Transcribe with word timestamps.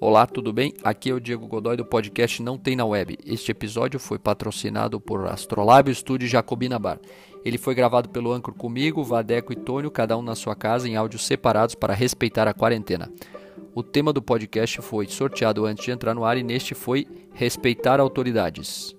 Olá, 0.00 0.28
tudo 0.28 0.52
bem? 0.52 0.72
Aqui 0.84 1.10
é 1.10 1.12
o 1.12 1.18
Diego 1.18 1.48
Godoy 1.48 1.76
do 1.76 1.84
podcast 1.84 2.40
Não 2.40 2.56
Tem 2.56 2.76
na 2.76 2.84
Web. 2.84 3.18
Este 3.26 3.50
episódio 3.50 3.98
foi 3.98 4.16
patrocinado 4.16 5.00
por 5.00 5.26
Astrolabio 5.26 5.92
Studio 5.92 6.28
Jacobina 6.28 6.78
Bar. 6.78 7.00
Ele 7.44 7.58
foi 7.58 7.74
gravado 7.74 8.08
pelo 8.08 8.32
Anchor 8.32 8.54
comigo, 8.54 9.02
Vadeco 9.02 9.52
e 9.52 9.56
Tônio, 9.56 9.90
cada 9.90 10.16
um 10.16 10.22
na 10.22 10.36
sua 10.36 10.54
casa, 10.54 10.88
em 10.88 10.94
áudios 10.94 11.26
separados 11.26 11.74
para 11.74 11.94
respeitar 11.94 12.46
a 12.46 12.54
quarentena. 12.54 13.12
O 13.74 13.82
tema 13.82 14.12
do 14.12 14.22
podcast 14.22 14.80
foi 14.82 15.08
sorteado 15.08 15.66
antes 15.66 15.84
de 15.84 15.90
entrar 15.90 16.14
no 16.14 16.24
ar 16.24 16.36
e 16.36 16.44
neste 16.44 16.76
foi 16.76 17.04
Respeitar 17.34 17.98
Autoridades. 17.98 18.94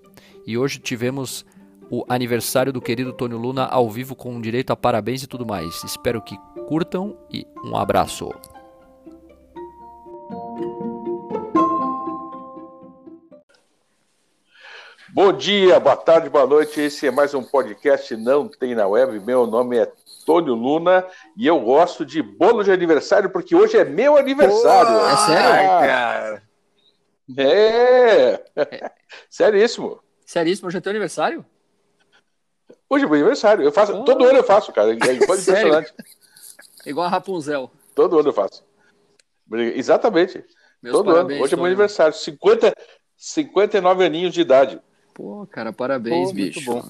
E 0.46 0.58
hoje 0.58 0.80
tivemos 0.80 1.46
o 1.90 2.04
aniversário 2.10 2.74
do 2.74 2.82
querido 2.82 3.14
Tônio 3.14 3.38
Luna 3.38 3.64
ao 3.68 3.90
vivo 3.90 4.18
com 4.18 4.40
direito 4.42 4.72
a 4.72 4.76
parabéns 4.76 5.24
e 5.24 5.28
tudo 5.28 5.46
mais. 5.46 5.82
Espero 5.82 6.22
que 6.22 6.36
curtam 6.68 7.18
e 7.32 7.48
um 7.64 7.78
abraço. 7.78 8.30
Bom 15.12 15.34
dia, 15.34 15.80
boa 15.80 15.98
tarde, 15.98 16.30
boa 16.30 16.46
noite. 16.46 16.80
Esse 16.80 17.08
é 17.08 17.12
mais 17.12 17.34
um 17.34 17.42
podcast 17.42 18.16
Não 18.16 18.48
Tem 18.48 18.76
na 18.76 18.88
Web. 18.88 19.20
Meu 19.22 19.48
nome 19.48 19.76
é 19.76 19.92
Tônio 20.24 20.54
Luna 20.54 21.04
e 21.36 21.48
eu 21.48 21.60
gosto 21.60 22.06
de 22.06 22.22
bolo 22.22 22.64
de 22.64 22.72
aniversário 22.72 23.32
porque 23.32 23.56
hoje 23.56 23.76
é 23.76 23.84
meu 23.84 24.18
aniversário. 24.18 25.00
é 25.00 25.18
sério? 25.18 25.72
Ah, 25.72 25.88
cara. 25.88 26.44
É. 27.36 28.44
é. 28.56 28.92
Seríssimo. 29.28 30.00
Seríssimo, 30.24 30.68
hoje 30.68 30.78
é 30.78 30.82
teu 30.82 30.92
aniversário? 30.92 31.44
Hoje 32.88 33.06
é 33.06 33.08
meu 33.08 33.16
aniversário. 33.16 33.64
Eu 33.64 33.72
faço, 33.72 33.96
oh. 33.96 34.04
todo 34.04 34.24
ano 34.24 34.38
eu 34.38 34.44
faço, 34.44 34.72
cara. 34.72 34.92
É 34.92 34.94
impressionante. 35.14 35.92
Igual 36.86 37.08
a 37.08 37.10
Rapunzel. 37.10 37.72
Todo 37.96 38.20
ano 38.20 38.30
eu 38.30 38.34
faço. 38.34 38.64
Exatamente. 39.52 40.46
Meus 40.84 40.96
todo 40.96 41.10
ano. 41.10 41.42
Hoje 41.42 41.56
é 41.56 41.58
meu 41.58 41.66
aniversário. 41.66 42.14
50, 42.14 42.76
59 43.18 44.06
aninhos 44.06 44.36
de 44.36 44.42
idade. 44.42 44.80
Pô, 45.20 45.46
cara, 45.52 45.74
parabéns, 45.74 46.30
Pô, 46.30 46.34
bicho. 46.34 46.62
Muito 46.62 46.82
bom. 46.82 46.90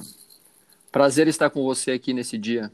Prazer 0.92 1.28
estar 1.28 1.50
com 1.50 1.64
você 1.64 1.90
aqui 1.90 2.14
nesse 2.14 2.38
dia. 2.38 2.72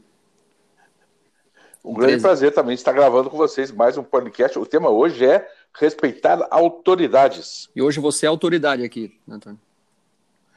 Um 1.82 1.94
grande 1.94 2.20
prazer 2.20 2.52
também 2.52 2.74
estar 2.74 2.92
gravando 2.92 3.30
com 3.30 3.38
vocês 3.38 3.72
mais 3.72 3.96
um 3.96 4.02
podcast. 4.02 4.58
O 4.58 4.66
tema 4.66 4.90
hoje 4.90 5.24
é 5.24 5.50
respeitar 5.72 6.46
autoridades. 6.50 7.70
E 7.74 7.80
hoje 7.80 8.00
você 8.00 8.26
é 8.26 8.28
autoridade 8.28 8.84
aqui, 8.84 9.18
Antônio. 9.26 9.58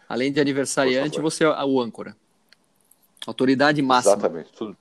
Além 0.09 0.33
de 0.33 0.41
aniversariante, 0.41 1.21
você 1.21 1.45
é 1.45 1.63
o 1.63 1.79
âncora. 1.79 2.13
Autoridade 3.25 3.81
máxima. 3.81 4.15
Exatamente, 4.15 4.51
tudo, 4.51 4.77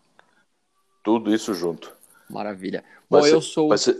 tudo 1.04 1.32
isso 1.32 1.54
junto. 1.54 1.94
Maravilha. 2.28 2.82
Bom, 3.08 3.22
ser, 3.22 3.34
eu 3.34 3.40
sou. 3.40 3.68
Vai 3.68 3.78
ser, 3.78 3.96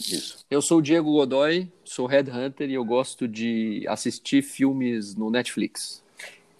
isso. 0.00 0.44
Eu 0.50 0.62
sou 0.62 0.78
o 0.78 0.82
Diego 0.82 1.12
Godoy, 1.12 1.70
sou 1.84 2.06
headhunter 2.06 2.68
e 2.70 2.74
eu 2.74 2.84
gosto 2.84 3.28
de 3.28 3.84
assistir 3.88 4.42
filmes 4.42 5.14
no 5.14 5.30
Netflix. 5.30 6.02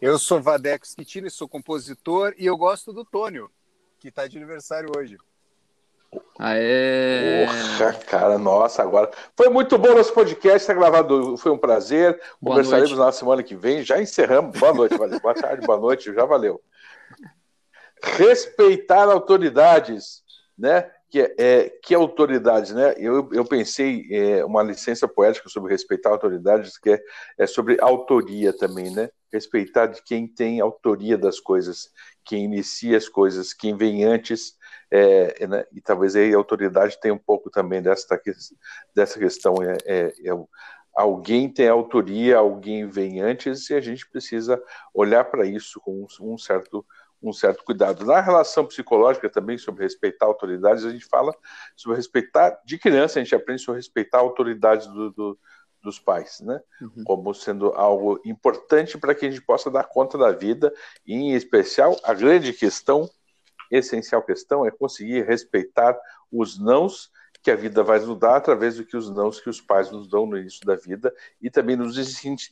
Eu 0.01 0.19
sou 0.19 0.41
Vadeco 0.41 0.87
Schettini, 0.87 1.31
sou 1.31 1.49
compositor 1.49 2.35
e 2.39 2.47
eu 2.47 2.57
gosto 2.57 2.93
do 2.93 3.05
Tônio, 3.05 3.51
que 3.99 4.09
está 4.09 4.27
de 4.27 4.37
aniversário 4.37 4.91
hoje. 4.97 5.19
Aê! 6.39 7.47
Porra, 7.47 7.93
cara, 8.07 8.39
nossa, 8.39 8.83
agora. 8.83 9.11
Foi 9.37 9.49
muito 9.49 9.79
bom 9.79 9.95
nosso 9.95 10.13
podcast, 10.13 10.59
está 10.59 10.75
gravado, 10.75 11.37
foi 11.37 11.53
um 11.53 11.59
prazer. 11.59 12.21
Boa 12.41 12.57
Conversaremos 12.57 12.91
noite. 12.93 13.05
na 13.05 13.13
semana 13.13 13.43
que 13.43 13.55
vem. 13.55 13.83
Já 13.83 14.01
encerramos. 14.01 14.59
Boa 14.59 14.73
noite, 14.73 14.97
valeu. 14.97 15.21
boa 15.21 15.35
tarde, 15.35 15.67
boa 15.67 15.79
noite, 15.79 16.13
já 16.13 16.25
valeu. 16.25 16.61
Respeitar 18.03 19.05
autoridades, 19.05 20.23
né? 20.59 20.91
Que 21.11 21.21
é, 21.21 21.35
é, 21.39 21.69
que 21.83 21.93
autoridades, 21.93 22.71
né? 22.73 22.95
Eu, 22.97 23.29
eu 23.33 23.45
pensei 23.45 24.07
é, 24.11 24.45
uma 24.45 24.63
licença 24.63 25.09
poética 25.09 25.49
sobre 25.49 25.73
respeitar 25.73 26.11
autoridades, 26.11 26.79
que 26.79 26.91
é, 26.91 27.01
é 27.37 27.47
sobre 27.49 27.77
autoria 27.81 28.57
também, 28.57 28.95
né? 28.95 29.11
Respeitar 29.33 29.87
de 29.87 30.03
quem 30.05 30.29
tem 30.29 30.61
autoria 30.61 31.19
das 31.19 31.41
coisas, 31.41 31.91
quem 32.25 32.45
inicia 32.45 32.97
as 32.97 33.09
coisas, 33.09 33.53
quem 33.53 33.77
vem 33.77 34.05
antes, 34.05 34.57
é, 34.89 35.47
né? 35.49 35.65
e 35.73 35.81
talvez 35.81 36.15
aí 36.15 36.33
a 36.33 36.37
autoridade 36.37 36.99
tenha 37.01 37.15
um 37.15 37.19
pouco 37.19 37.51
também 37.51 37.83
dessa, 37.83 38.21
dessa 38.95 39.19
questão. 39.19 39.57
É, 39.63 39.77
é, 39.85 40.13
é 40.25 40.33
alguém 40.95 41.49
tem 41.49 41.69
autoria, 41.69 42.37
alguém 42.37 42.87
vem 42.87 43.21
antes, 43.21 43.69
e 43.71 43.75
a 43.75 43.81
gente 43.81 44.09
precisa 44.09 44.63
olhar 44.95 45.25
para 45.25 45.45
isso 45.45 45.81
com 45.81 46.07
um, 46.21 46.33
um 46.35 46.39
certo 46.39 46.85
um 47.23 47.33
certo 47.33 47.65
cuidado. 47.65 48.05
Na 48.05 48.21
relação 48.21 48.67
psicológica 48.67 49.29
também, 49.29 49.59
sobre 49.59 49.83
respeitar 49.83 50.27
autoridades, 50.27 50.85
a 50.85 50.91
gente 50.91 51.05
fala 51.05 51.35
sobre 51.77 51.97
respeitar, 51.97 52.59
de 52.65 52.79
criança 52.79 53.19
a 53.19 53.23
gente 53.23 53.35
aprende 53.35 53.63
sobre 53.63 53.79
respeitar 53.79 54.19
a 54.19 54.23
autoridade 54.23 54.89
do, 54.89 55.11
do, 55.11 55.39
dos 55.83 55.99
pais, 55.99 56.41
né? 56.41 56.61
Uhum. 56.81 57.05
Como 57.05 57.35
sendo 57.35 57.73
algo 57.73 58.21
importante 58.25 58.99
para 58.99 59.15
que 59.15 59.27
a 59.27 59.31
gente 59.31 59.43
possa 59.43 59.71
dar 59.71 59.85
conta 59.85 60.17
da 60.17 60.31
vida, 60.31 60.73
e 61.07 61.15
em 61.15 61.35
especial, 61.35 61.97
a 62.05 62.15
grande 62.15 62.53
questão, 62.53 63.09
essencial 63.71 64.23
questão, 64.23 64.65
é 64.65 64.71
conseguir 64.71 65.25
respeitar 65.25 65.99
os 66.31 66.59
nãos 66.59 67.11
que 67.43 67.51
a 67.51 67.57
vida 67.57 67.83
vai 67.83 67.99
nos 67.99 68.19
dar 68.19 68.37
através 68.37 68.77
do 68.77 68.85
que 68.85 68.97
os 68.97 69.09
nãos 69.11 69.41
que 69.41 69.49
os 69.49 69.61
pais 69.61 69.91
nos 69.91 70.09
dão 70.09 70.27
no 70.27 70.37
início 70.37 70.65
da 70.67 70.77
vida 70.77 71.15
e 71.41 71.51
também 71.51 71.75
nos 71.75 71.97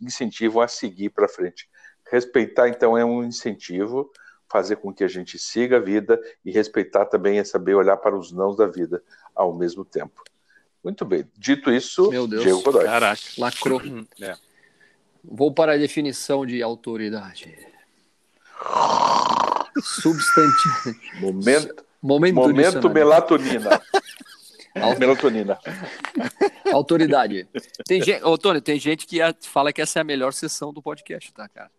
incentivam 0.00 0.62
a 0.62 0.68
seguir 0.68 1.10
para 1.10 1.28
frente. 1.28 1.68
Respeitar, 2.10 2.68
então, 2.68 2.96
é 2.96 3.04
um 3.04 3.22
incentivo, 3.22 4.10
fazer 4.50 4.76
com 4.76 4.92
que 4.92 5.04
a 5.04 5.08
gente 5.08 5.38
siga 5.38 5.76
a 5.76 5.80
vida 5.80 6.20
e 6.44 6.50
respeitar 6.50 7.04
também 7.06 7.38
é 7.38 7.44
saber 7.44 7.74
olhar 7.74 7.96
para 7.96 8.16
os 8.16 8.32
nãos 8.32 8.56
da 8.56 8.66
vida 8.66 9.02
ao 9.34 9.54
mesmo 9.54 9.84
tempo. 9.84 10.22
Muito 10.82 11.04
bem. 11.04 11.26
Dito 11.36 11.70
isso, 11.70 12.10
Meu 12.10 12.26
Deus, 12.26 12.42
Diego 12.42 12.62
Godoy. 12.62 12.84
Caraca, 12.84 13.20
lacrou. 13.36 13.80
É. 14.20 14.34
Vou 15.22 15.52
para 15.52 15.74
a 15.74 15.76
definição 15.76 16.46
de 16.46 16.62
autoridade. 16.62 17.54
Substantivo. 19.82 20.96
Momento, 21.20 21.84
momento, 22.02 22.34
momento 22.34 22.90
melatonina. 22.90 23.80
Melatonina. 24.98 25.58
Autoridade. 26.72 27.48
Tem 27.84 28.00
gente, 28.00 28.22
ô, 28.24 28.38
Tony, 28.38 28.60
tem 28.60 28.78
gente 28.78 29.06
que 29.06 29.18
fala 29.42 29.72
que 29.72 29.82
essa 29.82 29.98
é 29.98 30.02
a 30.02 30.04
melhor 30.04 30.32
sessão 30.32 30.72
do 30.72 30.80
podcast, 30.80 31.32
tá, 31.32 31.48
cara? 31.48 31.70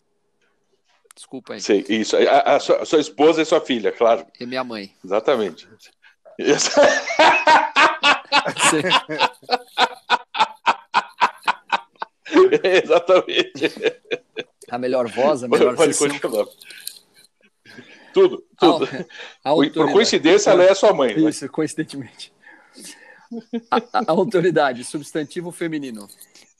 Desculpa 1.19 1.53
aí. 1.55 1.59
Sei, 1.59 1.85
isso. 1.89 2.15
A, 2.15 2.55
a, 2.55 2.59
sua, 2.61 2.81
a, 2.81 2.85
sua, 2.85 3.01
esposa 3.01 3.41
e 3.41 3.45
sua 3.45 3.59
filha, 3.59 3.91
claro. 3.91 4.25
E 4.39 4.45
minha 4.45 4.63
mãe. 4.63 4.95
Exatamente. 5.03 5.67
Exatamente. 12.63 13.99
A 14.71 14.77
melhor 14.77 15.09
voz, 15.09 15.43
a 15.43 15.49
melhor 15.49 15.75
Pode 15.75 15.97
continuar. 15.97 16.47
Tudo, 18.13 18.41
tudo. 18.57 18.87
A, 19.43 19.51
Por 19.73 19.91
coincidência, 19.91 20.51
ela 20.51 20.63
é 20.63 20.71
a 20.71 20.75
sua 20.75 20.93
mãe. 20.93 21.17
Né? 21.17 21.29
Isso, 21.29 21.49
coincidentemente. 21.49 22.31
A, 23.69 23.75
a, 23.75 24.05
autoridade, 24.07 24.85
substantivo 24.85 25.51
feminino. 25.51 26.07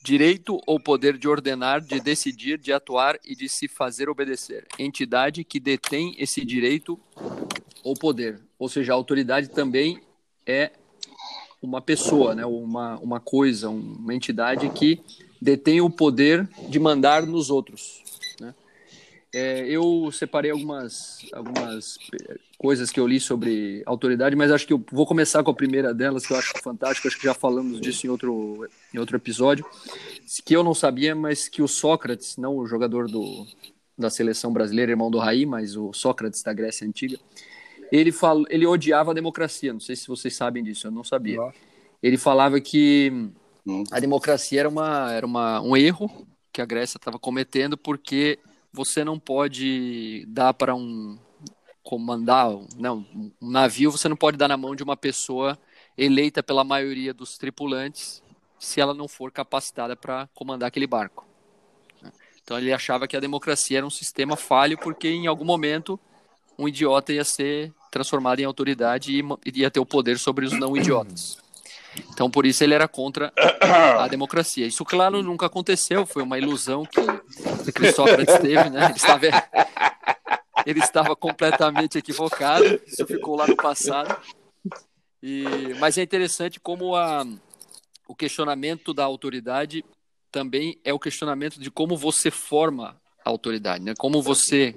Direito 0.02 0.60
ou 0.66 0.80
poder 0.80 1.18
de 1.18 1.28
ordenar, 1.28 1.80
de 1.80 2.00
decidir, 2.00 2.58
de 2.58 2.72
atuar 2.72 3.18
e 3.24 3.36
de 3.36 3.48
se 3.48 3.68
fazer 3.68 4.08
obedecer. 4.08 4.66
Entidade 4.78 5.44
que 5.44 5.60
detém 5.60 6.14
esse 6.18 6.44
direito 6.44 6.98
ou 7.84 7.94
poder. 7.94 8.40
Ou 8.58 8.68
seja, 8.68 8.92
a 8.92 8.96
autoridade 8.96 9.48
também 9.48 10.00
é 10.46 10.70
uma 11.62 11.80
pessoa, 11.80 12.34
né? 12.34 12.44
uma, 12.46 12.98
uma 12.98 13.20
coisa, 13.20 13.68
uma 13.68 14.14
entidade 14.14 14.68
que 14.70 15.00
detém 15.40 15.80
o 15.80 15.90
poder 15.90 16.48
de 16.68 16.78
mandar 16.78 17.26
nos 17.26 17.50
outros. 17.50 18.02
É, 19.32 19.64
eu 19.68 20.10
separei 20.10 20.50
algumas, 20.50 21.18
algumas 21.32 21.98
coisas 22.58 22.90
que 22.90 22.98
eu 22.98 23.06
li 23.06 23.20
sobre 23.20 23.80
autoridade, 23.86 24.34
mas 24.34 24.50
acho 24.50 24.66
que 24.66 24.72
eu 24.72 24.84
vou 24.90 25.06
começar 25.06 25.42
com 25.44 25.52
a 25.52 25.54
primeira 25.54 25.94
delas, 25.94 26.26
que 26.26 26.32
eu 26.32 26.36
acho 26.36 26.52
fantástico, 26.60 27.06
acho 27.06 27.16
que 27.16 27.26
já 27.26 27.34
falamos 27.34 27.80
disso 27.80 28.06
em 28.06 28.10
outro, 28.10 28.68
em 28.92 28.98
outro 28.98 29.16
episódio, 29.16 29.64
que 30.44 30.54
eu 30.54 30.64
não 30.64 30.74
sabia, 30.74 31.14
mas 31.14 31.48
que 31.48 31.62
o 31.62 31.68
Sócrates, 31.68 32.36
não 32.36 32.56
o 32.56 32.66
jogador 32.66 33.06
do, 33.06 33.46
da 33.96 34.10
seleção 34.10 34.52
brasileira, 34.52 34.90
irmão 34.90 35.10
do 35.10 35.18
Raí, 35.18 35.46
mas 35.46 35.76
o 35.76 35.92
Sócrates 35.92 36.42
da 36.42 36.52
Grécia 36.52 36.84
Antiga, 36.86 37.16
ele, 37.92 38.10
fal, 38.10 38.42
ele 38.50 38.66
odiava 38.66 39.12
a 39.12 39.14
democracia, 39.14 39.72
não 39.72 39.80
sei 39.80 39.94
se 39.94 40.08
vocês 40.08 40.34
sabem 40.34 40.64
disso, 40.64 40.88
eu 40.88 40.90
não 40.90 41.04
sabia. 41.04 41.38
Ele 42.02 42.16
falava 42.16 42.60
que 42.60 43.30
a 43.92 44.00
democracia 44.00 44.60
era, 44.60 44.68
uma, 44.68 45.12
era 45.12 45.24
uma, 45.24 45.60
um 45.60 45.76
erro 45.76 46.26
que 46.52 46.60
a 46.60 46.66
Grécia 46.66 46.96
estava 46.96 47.18
cometendo 47.18 47.76
porque 47.76 48.38
você 48.72 49.04
não 49.04 49.18
pode 49.18 50.24
dar 50.28 50.54
para 50.54 50.74
um 50.74 51.18
comandar 51.82 52.50
não, 52.76 53.04
um 53.40 53.50
navio, 53.50 53.90
você 53.90 54.08
não 54.08 54.16
pode 54.16 54.36
dar 54.36 54.48
na 54.48 54.56
mão 54.56 54.76
de 54.76 54.82
uma 54.82 54.96
pessoa 54.96 55.58
eleita 55.96 56.42
pela 56.42 56.62
maioria 56.62 57.12
dos 57.12 57.36
tripulantes 57.36 58.22
se 58.58 58.80
ela 58.80 58.94
não 58.94 59.08
for 59.08 59.32
capacitada 59.32 59.96
para 59.96 60.28
comandar 60.34 60.68
aquele 60.68 60.86
barco. 60.86 61.26
Então 62.42 62.58
ele 62.58 62.72
achava 62.72 63.08
que 63.08 63.16
a 63.16 63.20
democracia 63.20 63.78
era 63.78 63.86
um 63.86 63.90
sistema 63.90 64.36
falho 64.36 64.78
porque 64.78 65.08
em 65.08 65.26
algum 65.26 65.44
momento 65.44 65.98
um 66.58 66.68
idiota 66.68 67.12
ia 67.12 67.24
ser 67.24 67.72
transformado 67.90 68.40
em 68.40 68.44
autoridade 68.44 69.18
e 69.18 69.60
ia 69.60 69.70
ter 69.70 69.80
o 69.80 69.86
poder 69.86 70.18
sobre 70.18 70.44
os 70.44 70.52
não 70.52 70.76
idiotas. 70.76 71.38
Então, 72.12 72.30
por 72.30 72.46
isso 72.46 72.62
ele 72.62 72.74
era 72.74 72.86
contra 72.86 73.32
a 73.98 74.06
democracia. 74.06 74.66
Isso, 74.66 74.84
claro, 74.84 75.22
nunca 75.22 75.46
aconteceu, 75.46 76.06
foi 76.06 76.22
uma 76.22 76.38
ilusão 76.38 76.84
que, 76.84 77.00
que 77.74 77.92
Sócrates 77.92 78.38
teve, 78.38 78.70
né? 78.70 78.86
Ele 78.86 78.96
estava, 78.96 79.26
ele 80.66 80.78
estava 80.80 81.16
completamente 81.16 81.98
equivocado, 81.98 82.80
isso 82.86 83.06
ficou 83.06 83.36
lá 83.36 83.46
no 83.46 83.56
passado. 83.56 84.16
E, 85.22 85.74
mas 85.78 85.98
é 85.98 86.02
interessante 86.02 86.58
como 86.58 86.96
a, 86.96 87.26
o 88.08 88.14
questionamento 88.14 88.94
da 88.94 89.04
autoridade 89.04 89.84
também 90.30 90.78
é 90.84 90.92
o 90.92 90.98
questionamento 90.98 91.60
de 91.60 91.70
como 91.70 91.96
você 91.96 92.30
forma 92.30 93.00
a 93.24 93.30
autoridade, 93.30 93.84
né? 93.84 93.94
Como 93.98 94.22
você 94.22 94.74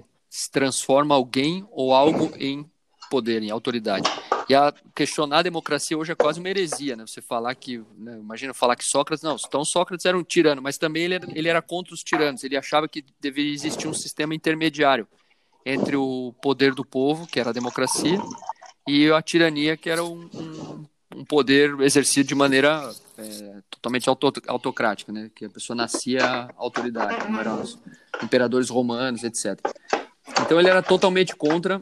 transforma 0.51 1.15
alguém 1.15 1.65
ou 1.71 1.93
algo 1.93 2.33
em 2.37 2.69
poder, 3.09 3.43
em 3.43 3.51
autoridade. 3.51 4.09
E 4.49 4.55
a 4.55 4.73
questionar 4.93 5.39
a 5.39 5.43
democracia 5.43 5.97
hoje 5.97 6.11
é 6.11 6.15
quase 6.15 6.39
uma 6.39 6.49
heresia, 6.49 6.95
né? 6.95 7.05
Você 7.07 7.21
falar 7.21 7.55
que, 7.55 7.81
né, 7.97 8.17
imagina 8.17 8.53
falar 8.53 8.75
que 8.75 8.83
Sócrates, 8.83 9.23
não, 9.23 9.35
então 9.35 9.63
Sócrates 9.63 10.05
era 10.05 10.17
um 10.17 10.23
tirano, 10.23 10.61
mas 10.61 10.77
também 10.77 11.03
ele 11.03 11.15
era, 11.15 11.27
ele 11.33 11.49
era 11.49 11.61
contra 11.61 11.93
os 11.93 12.03
tiranos, 12.03 12.43
ele 12.43 12.57
achava 12.57 12.87
que 12.87 13.05
deveria 13.21 13.53
existir 13.53 13.87
um 13.87 13.93
sistema 13.93 14.35
intermediário 14.35 15.07
entre 15.65 15.95
o 15.95 16.33
poder 16.41 16.73
do 16.73 16.83
povo, 16.83 17.25
que 17.25 17.39
era 17.39 17.51
a 17.51 17.53
democracia, 17.53 18.19
e 18.85 19.09
a 19.11 19.21
tirania, 19.21 19.77
que 19.77 19.89
era 19.89 20.03
um, 20.03 20.29
um, 20.33 20.85
um 21.15 21.25
poder 21.25 21.79
exercido 21.79 22.27
de 22.27 22.35
maneira 22.35 22.91
é, 23.17 23.61
totalmente 23.69 24.09
auto, 24.09 24.33
autocrática, 24.47 25.11
né? 25.11 25.31
Que 25.33 25.45
a 25.45 25.49
pessoa 25.49 25.75
nascia 25.75 26.49
autoridade, 26.57 27.23
como 27.23 27.39
eram 27.39 27.61
os 27.61 27.79
imperadores 28.21 28.69
romanos, 28.69 29.23
etc. 29.23 29.57
Então 30.41 30.59
ele 30.59 30.69
era 30.69 30.81
totalmente 30.81 31.33
contra 31.33 31.81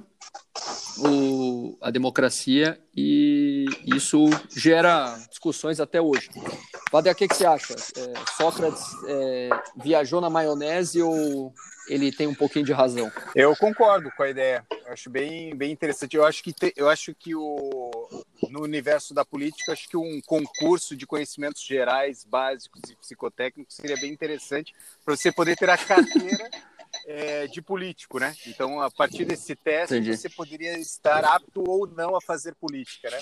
o, 0.98 1.78
a 1.82 1.90
democracia 1.90 2.80
e 2.96 3.66
isso 3.86 4.26
gera 4.56 5.18
discussões 5.30 5.80
até 5.80 6.02
hoje. 6.02 6.30
Vader, 6.92 7.14
o 7.14 7.16
que, 7.16 7.28
que 7.28 7.36
você 7.36 7.46
acha? 7.46 7.74
É, 7.74 8.14
Sócrates 8.36 8.84
é, 9.08 9.50
viajou 9.78 10.20
na 10.20 10.30
maionese 10.30 11.02
ou 11.02 11.54
ele 11.88 12.12
tem 12.12 12.28
um 12.28 12.36
pouquinho 12.36 12.66
de 12.66 12.74
razão? 12.74 13.12
Eu 13.36 13.56
concordo 13.56 14.12
com 14.16 14.24
a 14.24 14.30
ideia. 14.30 14.66
Eu 14.86 14.94
acho 14.94 15.10
bem, 15.10 15.56
bem 15.56 15.72
interessante. 15.72 16.16
Eu 16.16 16.26
acho 16.26 16.44
que 16.44 16.54
te, 16.54 16.74
eu 16.76 16.90
acho 16.90 17.16
que 17.16 17.36
o 17.36 17.92
no 18.50 18.62
universo 18.62 19.14
da 19.14 19.24
política, 19.24 19.72
acho 19.72 19.88
que 19.88 19.98
um 19.98 20.20
concurso 20.26 20.96
de 20.96 21.08
conhecimentos 21.08 21.62
gerais, 21.64 22.26
básicos 22.26 22.82
e 22.90 22.96
psicotécnicos 22.96 23.76
seria 23.76 23.96
bem 23.96 24.12
interessante 24.12 24.74
para 25.06 25.16
você 25.16 25.32
poder 25.32 25.56
ter 25.56 25.70
a 25.70 25.78
carteira 25.78 26.50
é, 27.06 27.48
de 27.48 27.62
político, 27.62 28.20
né? 28.20 28.36
Então, 28.48 28.82
a 28.82 28.90
partir 28.90 29.26
desse 29.26 29.56
teste, 29.56 29.96
Entendi. 29.96 30.18
você 30.18 30.30
poderia 30.30 30.78
estar 30.78 31.24
apto 31.24 31.64
ou 31.68 31.88
não 31.88 32.16
a 32.16 32.22
fazer 32.22 32.56
política, 32.56 33.10
né? 33.10 33.20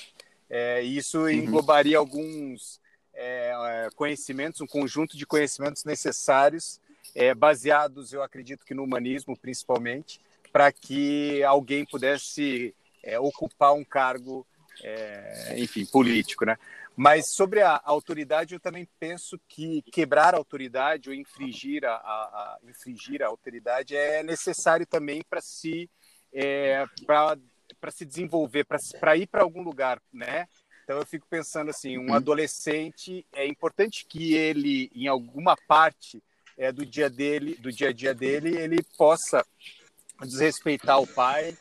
É, 0.50 0.82
isso 0.82 1.20
uhum. 1.20 1.30
englobaria 1.30 1.98
alguns 1.98 2.82
é, 3.14 3.52
é, 3.52 3.90
conhecimentos, 3.96 4.62
um 4.62 4.68
conjunto 4.68 5.16
de 5.16 5.26
conhecimentos 5.26 5.84
necessários, 5.84 6.80
é, 7.14 7.34
baseados, 7.34 8.14
eu 8.14 8.24
acredito 8.24 8.66
que 8.66 8.74
no 8.74 8.84
humanismo, 8.84 9.38
principalmente, 9.38 10.20
para 10.52 10.72
que 10.72 11.44
alguém 11.44 11.86
pudesse 11.86 12.74
é, 13.04 13.20
ocupar 13.20 13.74
um 13.74 13.84
cargo, 13.84 14.46
enfim, 15.58 15.86
político, 15.86 16.46
né? 16.46 16.58
Mas 17.02 17.34
sobre 17.34 17.62
a 17.62 17.82
autoridade, 17.86 18.54
eu 18.54 18.60
também 18.60 18.86
penso 19.00 19.40
que 19.48 19.82
quebrar 19.84 20.34
a 20.34 20.38
autoridade 20.38 21.08
ou 21.08 21.16
infringir 21.16 21.86
a, 21.86 21.94
a, 21.94 21.94
a 21.94 22.60
infringir 22.70 23.22
a 23.22 23.28
autoridade 23.28 23.96
é 23.96 24.22
necessário 24.22 24.86
também 24.86 25.24
para 25.30 25.40
se 25.40 25.90
é, 26.34 26.84
para 27.08 27.38
se 27.90 28.06
desenvolver, 28.06 28.66
para 29.00 29.16
ir 29.16 29.28
para 29.28 29.44
algum 29.44 29.62
lugar, 29.62 30.02
né? 30.12 30.46
Então 30.84 30.98
eu 30.98 31.06
fico 31.06 31.26
pensando 31.30 31.70
assim, 31.70 31.98
um 31.98 32.08
uhum. 32.08 32.16
adolescente 32.16 33.26
é 33.32 33.48
importante 33.48 34.06
que 34.06 34.34
ele, 34.34 34.92
em 34.94 35.08
alguma 35.08 35.56
parte 35.70 36.22
é, 36.58 36.70
do 36.70 36.86
dia 36.86 37.10
dele, 37.10 37.56
do 37.56 37.72
dia 37.72 37.90
a 37.90 37.94
dia 37.94 38.14
dele, 38.14 38.58
ele 38.58 38.84
possa 38.98 39.46
desrespeitar 40.22 41.00
o 41.00 41.08
pai, 41.08 41.58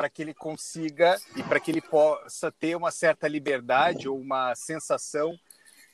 para 0.00 0.08
que 0.08 0.22
ele 0.22 0.32
consiga 0.32 1.20
e 1.36 1.42
para 1.42 1.60
que 1.60 1.70
ele 1.70 1.82
possa 1.82 2.50
ter 2.50 2.74
uma 2.74 2.90
certa 2.90 3.28
liberdade 3.28 4.08
ou 4.08 4.18
uma 4.18 4.54
sensação 4.54 5.38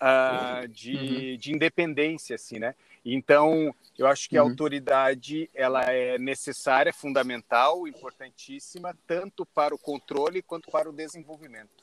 uh, 0.00 0.68
de, 0.68 0.94
uhum. 0.94 1.36
de 1.36 1.52
independência, 1.52 2.36
assim, 2.36 2.60
né? 2.60 2.76
Então, 3.04 3.74
eu 3.98 4.06
acho 4.06 4.28
que 4.28 4.38
a 4.38 4.44
uhum. 4.44 4.50
autoridade 4.50 5.50
ela 5.52 5.82
é 5.92 6.18
necessária, 6.18 6.92
fundamental, 6.92 7.88
importantíssima, 7.88 8.96
tanto 9.08 9.44
para 9.44 9.74
o 9.74 9.78
controle 9.78 10.40
quanto 10.40 10.70
para 10.70 10.88
o 10.88 10.92
desenvolvimento. 10.92 11.82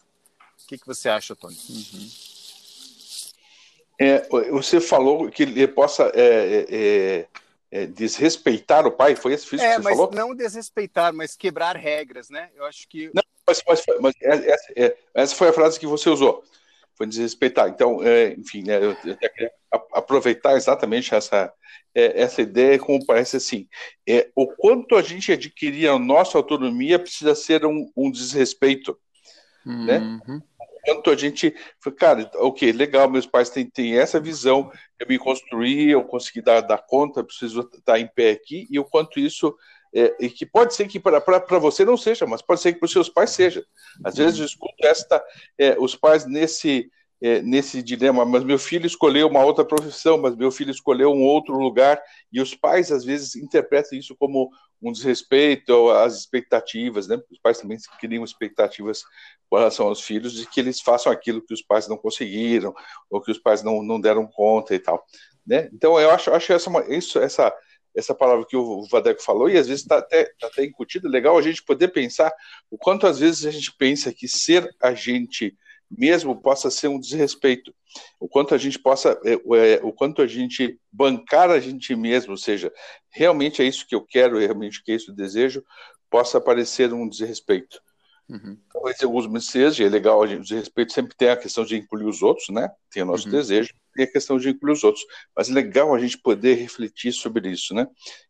O 0.64 0.66
que, 0.66 0.78
que 0.78 0.88
você 0.88 1.10
acha, 1.10 1.36
Tony? 1.36 1.58
Uhum. 1.70 2.10
É, 4.00 4.50
você 4.50 4.80
falou 4.80 5.30
que 5.30 5.44
ele 5.44 5.68
possa 5.68 6.10
é, 6.16 6.68
é, 6.70 7.28
é 7.74 7.84
é, 7.84 7.88
desrespeitar 7.88 8.86
o 8.86 8.92
pai? 8.92 9.16
Foi 9.16 9.34
esse 9.34 9.48
físico 9.48 9.68
é, 9.68 9.76
que 9.76 9.82
você 9.82 9.84
mas 9.84 9.98
falou? 9.98 10.12
Não 10.14 10.36
desrespeitar, 10.36 11.12
mas 11.12 11.36
quebrar 11.36 11.76
regras, 11.76 12.30
né? 12.30 12.52
Eu 12.56 12.66
acho 12.66 12.88
que. 12.88 13.10
Não, 13.14 13.24
mas, 13.48 13.64
mas, 13.68 13.84
mas 14.00 14.14
essa, 14.22 14.74
é, 14.76 14.98
essa, 15.16 15.36
foi 15.36 15.50
a 15.50 15.54
frase 15.54 15.80
que 15.80 15.88
você 15.88 16.08
usou. 16.08 16.44
Foi 16.96 17.08
desrespeitar. 17.08 17.68
Então, 17.70 18.04
é, 18.04 18.34
enfim, 18.34 18.62
né, 18.62 18.78
eu, 18.78 18.96
eu 19.04 19.18
queria 19.18 19.52
aproveitar 19.92 20.56
exatamente 20.56 21.16
essa, 21.16 21.52
é, 21.96 22.22
essa 22.22 22.44
ideia, 22.44 22.78
como 22.78 23.04
parece 23.04 23.38
assim: 23.38 23.68
é, 24.08 24.30
o 24.36 24.46
quanto 24.46 24.96
a 24.96 25.02
gente 25.02 25.32
adquirir 25.32 25.90
a 25.90 25.98
nossa 25.98 26.38
autonomia 26.38 27.00
precisa 27.00 27.34
ser 27.34 27.66
um, 27.66 27.92
um 27.98 28.12
desrespeito. 28.12 28.96
Né? 29.66 29.98
Uhum. 29.98 30.22
Né? 30.28 30.42
Quanto 30.84 31.10
a 31.10 31.16
gente. 31.16 31.56
Cara, 31.98 32.30
ok, 32.36 32.72
legal, 32.72 33.10
meus 33.10 33.26
pais 33.26 33.50
têm, 33.50 33.66
têm 33.70 33.98
essa 33.98 34.20
visão, 34.20 34.72
eu 35.00 35.08
me 35.08 35.18
construí, 35.18 35.90
eu 35.90 36.04
consegui 36.04 36.42
dar, 36.42 36.62
dar 36.62 36.80
conta, 36.80 37.24
preciso 37.24 37.62
estar 37.62 38.00
em 38.00 38.08
pé 38.08 38.32
aqui, 38.32 38.68
e 38.70 38.80
o 38.80 38.86
quanto 38.86 39.20
isso. 39.20 39.56
É, 39.96 40.16
e 40.20 40.28
que 40.28 40.44
pode 40.44 40.74
ser 40.74 40.88
que 40.88 41.00
para 41.00 41.60
você 41.60 41.86
não 41.86 41.96
seja, 41.96 42.26
mas 42.26 42.42
pode 42.42 42.62
ser 42.62 42.74
que 42.74 42.80
para 42.80 42.88
os 42.88 42.92
seus 42.92 43.10
pais 43.10 43.30
seja. 43.30 43.64
Às 44.04 44.16
vezes 44.16 44.40
eu 44.40 44.46
escuto 44.46 44.74
esta, 44.82 45.24
é, 45.56 45.78
os 45.78 45.96
pais 45.96 46.26
nesse, 46.26 46.90
é, 47.22 47.44
nesse 47.44 47.82
dilema, 47.84 48.26
mas 48.26 48.44
meu 48.44 48.58
filho 48.58 48.88
escolheu 48.88 49.28
uma 49.28 49.46
outra 49.46 49.64
profissão, 49.64 50.18
mas 50.18 50.36
meu 50.36 50.50
filho 50.50 50.72
escolheu 50.72 51.12
um 51.12 51.24
outro 51.24 51.54
lugar, 51.60 52.02
e 52.32 52.42
os 52.42 52.56
pais 52.56 52.92
às 52.92 53.06
vezes 53.06 53.36
interpretam 53.36 53.98
isso 53.98 54.16
como 54.16 54.50
um 54.84 54.92
desrespeito 54.92 55.90
às 55.92 56.20
expectativas, 56.20 57.08
né? 57.08 57.20
Os 57.32 57.40
pais 57.40 57.60
também 57.60 57.78
criam 58.00 58.24
expectativas 58.24 59.04
com 59.50 59.58
relação 59.58 59.88
aos 59.88 60.02
filhos 60.02 60.34
de 60.34 60.46
que 60.46 60.60
eles 60.60 60.82
façam 60.82 61.12
aquilo 61.12 61.42
que 61.42 61.54
os 61.54 61.62
pais 61.62 61.88
não 61.88 61.98
conseguiram 61.98 62.74
ou 63.10 63.22
que 63.22 63.32
os 63.32 63.38
pais 63.38 63.64
não, 63.64 63.82
não 63.82 64.00
deram 64.00 64.28
conta 64.28 64.76
e 64.76 64.80
tal, 64.80 65.04
né? 65.46 65.70
Então 65.74 66.00
eu 66.00 66.10
acho, 66.10 66.32
acho 66.32 66.52
essa, 66.54 66.70
isso, 66.90 67.20
essa, 67.20 67.54
essa 67.96 68.14
palavra 68.14 68.46
que 68.46 68.58
o 68.58 68.86
Vadeco 68.90 69.22
falou 69.22 69.50
e 69.50 69.58
às 69.58 69.68
vezes 69.68 69.84
está 69.84 70.00
até, 70.00 70.26
tá 70.40 70.48
até 70.48 70.66
incutido, 70.66 71.08
legal 71.08 71.38
a 71.38 71.42
gente 71.42 71.64
poder 71.64 71.90
pensar 71.90 72.34
o 72.70 72.78
quanto 72.78 73.08
às 73.08 73.20
vezes 73.20 73.46
a 73.46 73.52
gente 73.52 73.76
pensa 73.78 74.14
que 74.14 74.28
ser 74.28 74.70
agente 74.82 75.56
mesmo 75.90 76.36
possa 76.36 76.72
ser 76.72 76.88
um 76.88 77.00
desrespeito, 77.00 77.74
o 78.20 78.28
quanto 78.28 78.56
a 78.56 78.58
gente 78.58 78.80
possa, 78.80 79.20
é, 79.24 79.34
é, 79.34 79.80
o 79.84 79.92
quanto 79.92 80.22
a 80.22 80.28
gente 80.28 80.80
bancar 80.92 81.50
a 81.50 81.60
gente 81.60 81.96
mesmo, 81.96 82.32
ou 82.32 82.38
seja, 82.38 82.72
realmente 83.10 83.62
é 83.62 83.66
isso 83.66 83.88
que 83.88 83.96
eu 83.96 84.02
quero, 84.02 84.40
realmente 84.40 84.84
que 84.84 84.92
é 84.92 84.96
isso 84.96 85.06
que 85.06 85.12
eu 85.12 85.16
desejo, 85.16 85.64
possa 86.10 86.42
parecer 86.42 86.94
um 86.94 87.08
desrespeito. 87.08 87.82
Uhum. 88.30 88.58
Talvez 88.72 89.02
em 89.02 89.06
alguns 89.06 89.28
meses 89.28 89.80
é 89.80 89.90
legal, 89.90 90.22
o 90.22 90.40
desrespeito 90.40 90.94
sempre 90.94 91.16
tem 91.16 91.30
a 91.30 91.38
questão 91.38 91.66
de 91.66 91.76
incluir 91.76 92.06
os 92.06 92.22
outros, 92.22 92.50
né? 92.50 92.72
Tem 92.90 93.04
o 93.04 93.06
nosso 93.06 93.26
uhum. 93.26 93.32
desejo, 93.32 93.74
tem 93.94 94.06
a 94.06 94.12
questão 94.12 94.38
de 94.38 94.50
incluir 94.50 94.72
os 94.72 94.84
outros, 94.84 95.06
mas 95.36 95.50
é 95.50 95.54
legal 95.54 95.94
a 95.94 96.00
gente 96.00 96.18
poder 96.18 96.56
refletir 96.56 97.12
sobre 97.12 97.50
isso, 97.50 97.74
né? 97.74 97.86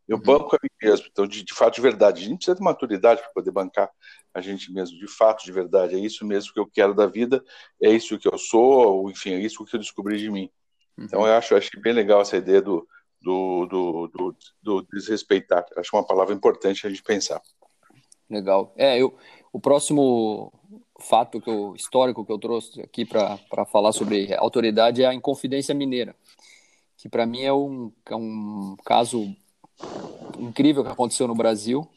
Eu 0.07 0.17
uhum. 0.17 0.23
banco 0.23 0.55
a 0.55 0.59
mim 0.61 0.69
mesmo, 0.81 1.07
então, 1.09 1.27
de, 1.27 1.43
de 1.43 1.53
fato, 1.53 1.75
de 1.75 1.81
verdade, 1.81 2.21
a 2.21 2.27
gente 2.27 2.37
precisa 2.37 2.55
de 2.55 2.63
maturidade 2.63 3.21
para 3.21 3.31
poder 3.31 3.51
bancar 3.51 3.89
a 4.33 4.41
gente 4.41 4.73
mesmo, 4.73 4.97
de 4.97 5.07
fato, 5.07 5.45
de 5.45 5.51
verdade, 5.51 5.95
é 5.95 5.99
isso 5.99 6.25
mesmo 6.25 6.51
que 6.51 6.59
eu 6.59 6.67
quero 6.67 6.95
da 6.95 7.05
vida, 7.05 7.43
é 7.81 7.89
isso 7.89 8.17
que 8.17 8.27
eu 8.27 8.37
sou, 8.37 8.97
ou 8.97 9.11
enfim, 9.11 9.33
é 9.33 9.39
isso 9.39 9.63
que 9.63 9.75
eu 9.75 9.79
descobri 9.79 10.17
de 10.17 10.29
mim. 10.29 10.49
Uhum. 10.97 11.05
Então, 11.05 11.27
eu 11.27 11.33
acho, 11.33 11.55
acho 11.55 11.69
bem 11.79 11.93
legal 11.93 12.19
essa 12.21 12.35
ideia 12.35 12.61
do, 12.61 12.87
do, 13.21 13.65
do, 13.67 14.07
do, 14.07 14.35
do 14.61 14.87
desrespeitar, 14.91 15.63
acho 15.77 15.95
uma 15.95 16.05
palavra 16.05 16.33
importante 16.33 16.85
a 16.85 16.89
gente 16.89 17.03
pensar. 17.03 17.41
Legal. 18.29 18.73
É, 18.75 18.99
eu, 18.99 19.15
o 19.53 19.59
próximo 19.59 20.51
fato 20.99 21.39
que 21.39 21.49
eu, 21.49 21.75
histórico 21.75 22.25
que 22.25 22.31
eu 22.31 22.39
trouxe 22.39 22.81
aqui 22.81 23.05
para 23.05 23.65
falar 23.71 23.91
sobre 23.91 24.33
autoridade 24.33 25.03
é 25.03 25.05
a 25.05 25.13
Inconfidência 25.13 25.75
Mineira, 25.75 26.15
que 26.97 27.07
para 27.07 27.25
mim 27.25 27.43
é 27.43 27.53
um, 27.53 27.91
é 28.07 28.15
um 28.15 28.75
caso 28.83 29.33
incrível 30.39 30.83
que 30.83 30.91
aconteceu 30.91 31.27
no 31.27 31.35
Brasil. 31.35 31.87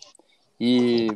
E 0.61 1.09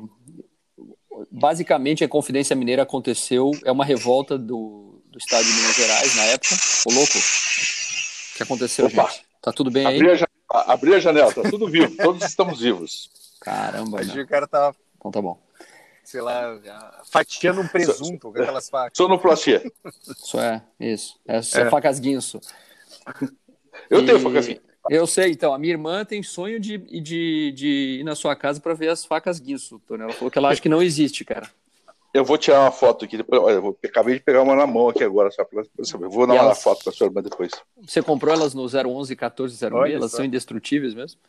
basicamente 1.30 2.02
a 2.02 2.06
Inconfidência 2.06 2.56
Mineira 2.56 2.84
aconteceu, 2.84 3.50
é 3.64 3.70
uma 3.70 3.84
revolta 3.84 4.38
do, 4.38 5.02
do 5.06 5.18
estado 5.18 5.44
de 5.44 5.52
Minas 5.52 5.76
Gerais 5.76 6.16
na 6.16 6.24
época. 6.24 6.54
Ô 6.86 6.92
louco, 6.92 7.18
o 7.18 8.36
que 8.36 8.42
aconteceu, 8.42 8.86
Opa. 8.86 9.10
gente? 9.10 9.26
Tá 9.42 9.52
tudo 9.52 9.70
bem 9.70 9.86
abri 9.86 10.10
aí? 10.10 10.24
A, 10.50 10.72
abri 10.72 10.94
a 10.94 11.00
janela, 11.00 11.32
tá 11.34 11.42
tudo 11.42 11.68
vivo, 11.68 11.94
todos 11.96 12.22
estamos 12.24 12.60
vivos. 12.60 13.10
Caramba, 13.40 14.00
o 14.00 14.26
cara 14.26 14.46
tava... 14.46 14.76
Então 14.96 15.10
tá 15.10 15.20
bom. 15.20 15.49
Sei 16.10 16.20
lá, 16.20 16.60
fatiando 17.04 17.60
um 17.60 17.68
presunto 17.68 18.32
com 18.32 18.40
aquelas 18.40 18.68
facas. 18.68 18.96
Sonoplastia. 18.96 19.62
Isso 20.10 20.40
é, 20.40 20.62
isso. 20.80 21.20
É, 21.26 21.36
é. 21.36 21.70
facas 21.70 22.00
guinso. 22.00 22.40
Eu 23.88 24.02
e... 24.02 24.06
tenho 24.06 24.18
facas 24.18 24.48
guinso. 24.48 24.60
Eu 24.88 25.06
sei, 25.06 25.30
então. 25.30 25.54
A 25.54 25.58
minha 25.58 25.72
irmã 25.72 26.04
tem 26.04 26.22
sonho 26.22 26.58
de, 26.58 26.78
de, 26.78 27.52
de 27.52 27.98
ir 28.00 28.04
na 28.04 28.16
sua 28.16 28.34
casa 28.34 28.60
para 28.60 28.74
ver 28.74 28.88
as 28.88 29.04
facas 29.04 29.38
guinso, 29.38 29.80
Tony. 29.86 30.02
Ela 30.02 30.12
falou 30.12 30.30
que 30.30 30.38
ela 30.38 30.48
acha 30.48 30.60
que 30.60 30.68
não 30.68 30.82
existe, 30.82 31.24
cara. 31.24 31.48
Eu 32.12 32.24
vou 32.24 32.36
tirar 32.36 32.62
uma 32.62 32.72
foto 32.72 33.04
aqui. 33.04 33.16
Olha, 33.30 33.54
eu 33.54 33.78
acabei 33.84 34.14
de 34.14 34.20
pegar 34.20 34.42
uma 34.42 34.56
na 34.56 34.66
mão 34.66 34.88
aqui 34.88 35.04
agora, 35.04 35.30
só 35.30 35.44
para 35.44 35.62
saber. 35.84 36.06
Eu 36.06 36.10
vou 36.10 36.26
dar 36.26 36.42
uma 36.42 36.56
foto 36.56 36.82
para 36.82 36.92
sua 36.92 37.06
irmã 37.06 37.22
depois. 37.22 37.52
Você 37.86 38.02
comprou 38.02 38.34
elas 38.34 38.52
no 38.52 38.62
011 38.62 39.14
1406? 39.14 39.94
Elas 39.94 40.10
são 40.10 40.24
indestrutíveis 40.24 40.92
mesmo? 40.92 41.20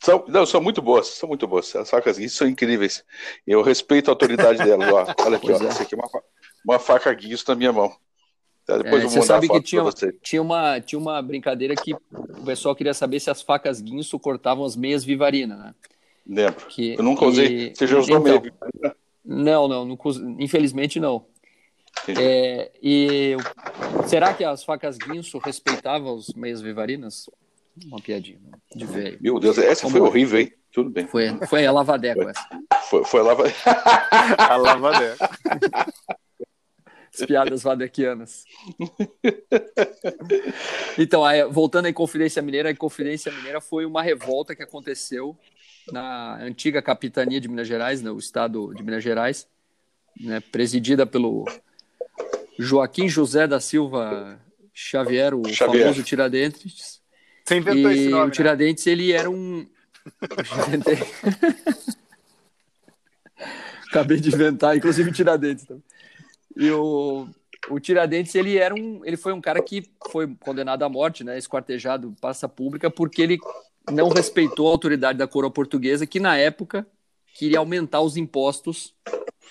São, 0.00 0.24
não, 0.28 0.46
são 0.46 0.60
muito 0.60 0.80
boas, 0.80 1.08
são 1.08 1.28
muito 1.28 1.46
boas. 1.46 1.74
As 1.74 1.90
facas 1.90 2.18
guinso 2.18 2.36
são 2.36 2.48
incríveis. 2.48 3.04
Eu 3.46 3.62
respeito 3.62 4.08
a 4.08 4.12
autoridade 4.12 4.58
delas. 4.58 4.88
Ó. 4.92 5.14
Olha 5.26 5.36
aqui, 5.36 5.50
ó, 5.50 5.62
é. 5.62 5.66
essa 5.66 5.82
aqui 5.82 5.94
é 5.94 5.98
uma, 5.98 6.08
uma 6.64 6.78
faca 6.78 7.12
guinso 7.12 7.44
na 7.48 7.54
minha 7.54 7.72
mão. 7.72 7.92
Tá, 8.64 8.76
depois 8.76 9.02
é, 9.02 9.06
eu 9.06 9.08
vou 9.08 9.22
você 9.22 9.26
sabe 9.26 9.48
que 9.48 9.60
tinha, 9.62 9.82
tinha, 10.22 10.42
uma, 10.42 10.80
tinha 10.80 10.98
uma 10.98 11.20
brincadeira 11.22 11.74
que 11.74 11.94
o 11.94 12.44
pessoal 12.44 12.76
queria 12.76 12.92
saber 12.94 13.18
se 13.18 13.30
as 13.30 13.42
facas 13.42 13.80
guinso 13.80 14.18
cortavam 14.18 14.64
as 14.64 14.76
meias 14.76 15.04
vivarina, 15.04 15.56
né? 15.56 15.74
Lembro. 16.26 16.66
Que, 16.66 16.94
eu 16.94 17.02
nunca 17.02 17.24
usei. 17.24 17.74
Você 17.74 17.86
já 17.86 17.98
usou 17.98 18.18
então, 18.18 18.22
meia 18.22 18.38
vivarina? 18.38 18.96
Não, 19.24 19.66
não, 19.66 19.84
não 19.84 19.98
infelizmente 20.38 21.00
não. 21.00 21.24
É, 22.06 22.70
e 22.82 23.36
será 24.06 24.32
que 24.32 24.44
as 24.44 24.62
facas 24.62 24.96
guinso 24.98 25.38
respeitavam 25.38 26.14
os 26.14 26.28
meias 26.34 26.60
vivarinas? 26.60 27.28
Uma 27.86 28.00
piadinha 28.00 28.38
de 28.74 28.84
velho. 28.84 29.18
Meu 29.20 29.38
Deus, 29.38 29.58
essa 29.58 29.82
Como 29.82 29.96
foi 29.96 30.00
é? 30.00 30.08
horrível, 30.08 30.40
hein? 30.40 30.52
Tudo 30.72 30.90
bem. 30.90 31.06
Foi, 31.06 31.28
foi 31.46 31.66
a 31.66 31.72
lavadeco 31.72 32.22
foi. 32.22 32.30
essa. 32.30 32.48
Foi, 32.88 33.04
foi 33.04 33.20
a 33.20 33.22
lavadeco. 33.22 33.58
a 34.38 34.56
lavadeco. 34.56 35.24
As 37.12 37.26
piadas 37.26 37.62
vadequianas. 37.62 38.44
então, 40.96 41.24
aí, 41.24 41.42
voltando 41.46 41.86
à 41.86 41.90
Inconfidência 41.90 42.40
Mineira, 42.42 42.68
a 42.68 42.72
Inconfidência 42.72 43.32
Mineira 43.32 43.60
foi 43.60 43.84
uma 43.86 44.02
revolta 44.02 44.54
que 44.54 44.62
aconteceu 44.62 45.36
na 45.90 46.36
antiga 46.36 46.82
capitania 46.82 47.40
de 47.40 47.48
Minas 47.48 47.66
Gerais, 47.66 48.02
no 48.02 48.16
estado 48.18 48.72
de 48.74 48.82
Minas 48.82 49.02
Gerais, 49.02 49.48
né, 50.20 50.38
presidida 50.40 51.06
pelo 51.06 51.44
Joaquim 52.58 53.08
José 53.08 53.46
da 53.46 53.58
Silva 53.58 54.38
Xavier, 54.74 55.34
o 55.34 55.42
Xavier. 55.48 55.84
famoso 55.84 56.02
Tiradentes. 56.02 56.97
Você 57.48 57.56
inventou 57.56 57.90
e 57.90 57.94
esse 57.94 58.08
nome, 58.10 58.24
o 58.24 58.26
né? 58.26 58.32
Tiradentes, 58.32 58.84
né? 58.84 58.92
ele 58.92 59.12
era 59.12 59.30
um... 59.30 59.66
Acabei 63.88 64.20
de 64.20 64.28
inventar, 64.28 64.76
inclusive 64.76 65.10
Tiradentes 65.10 65.64
também. 65.64 65.82
E 66.54 66.70
o, 66.70 67.26
o 67.70 67.80
Tiradentes, 67.80 68.34
ele 68.34 68.58
era 68.58 68.74
um, 68.74 69.00
ele 69.02 69.16
foi 69.16 69.32
um 69.32 69.40
cara 69.40 69.62
que 69.62 69.90
foi 70.10 70.28
condenado 70.40 70.82
à 70.82 70.90
morte, 70.90 71.24
né, 71.24 71.38
esquartejado, 71.38 72.14
passa 72.20 72.46
pública, 72.46 72.90
porque 72.90 73.22
ele 73.22 73.38
não 73.90 74.10
respeitou 74.10 74.68
a 74.68 74.72
autoridade 74.72 75.18
da 75.18 75.26
coroa 75.26 75.50
portuguesa, 75.50 76.06
que 76.06 76.20
na 76.20 76.36
época 76.36 76.86
queria 77.32 77.60
aumentar 77.60 78.02
os 78.02 78.18
impostos 78.18 78.94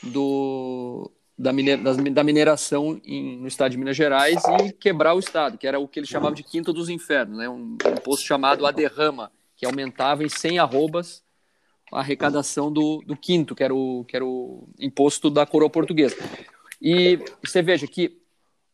do, 0.03 1.11
da, 1.37 1.53
miner, 1.53 1.79
da 2.11 2.23
mineração 2.23 2.99
em, 3.05 3.37
no 3.37 3.47
estado 3.47 3.71
de 3.71 3.77
Minas 3.77 3.95
Gerais 3.95 4.41
e 4.65 4.71
quebrar 4.71 5.13
o 5.13 5.19
estado, 5.19 5.57
que 5.57 5.67
era 5.67 5.79
o 5.79 5.87
que 5.87 5.99
ele 5.99 6.07
chamava 6.07 6.33
de 6.33 6.43
quinto 6.43 6.73
dos 6.73 6.89
infernos, 6.89 7.37
né? 7.37 7.47
um, 7.47 7.77
um 7.85 7.93
imposto 7.93 8.25
chamado 8.25 8.65
a 8.65 8.71
derrama, 8.71 9.31
que 9.55 9.65
aumentava 9.65 10.23
em 10.23 10.29
100 10.29 10.59
arrobas 10.59 11.23
a 11.91 11.99
arrecadação 11.99 12.71
do, 12.71 13.03
do 13.05 13.15
quinto, 13.15 13.55
que 13.55 13.63
era, 13.63 13.73
o, 13.73 14.03
que 14.05 14.15
era 14.15 14.25
o 14.25 14.67
imposto 14.79 15.29
da 15.29 15.45
coroa 15.45 15.69
portuguesa. 15.69 16.15
E 16.81 17.19
você 17.43 17.61
veja 17.61 17.87
que 17.87 18.19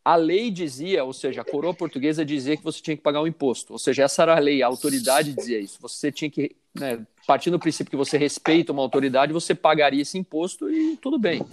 a 0.03 0.15
lei 0.15 0.50
dizia, 0.50 1.03
ou 1.03 1.13
seja, 1.13 1.41
a 1.41 1.46
coroa 1.46 1.74
portuguesa 1.74 2.25
dizia 2.25 2.58
que 2.58 2.63
você 2.63 2.82
tinha 2.82 2.98
que 2.98 3.03
pagar 3.03 3.22
um 3.22 3.27
imposto. 3.27 3.72
Ou 3.72 3.79
seja, 3.79 4.03
essa 4.03 4.24
era 4.24 4.36
a 4.36 4.39
lei, 4.39 4.62
a 4.62 4.67
autoridade 4.67 5.32
dizia 5.32 5.60
isso. 5.60 5.77
Você 5.82 6.12
tinha 6.12 6.29
que, 6.29 6.55
né, 6.74 7.05
partindo 7.25 7.53
do 7.53 7.60
princípio 7.60 7.91
que 7.91 7.96
você 7.96 8.17
respeita 8.17 8.74
uma 8.74 8.82
autoridade, 8.82 9.32
você 9.32 9.55
pagaria 9.55 10.01
esse 10.01 10.17
imposto 10.17 10.70
e 10.70 10.98
tudo 10.98 11.17
bem. 11.17 11.46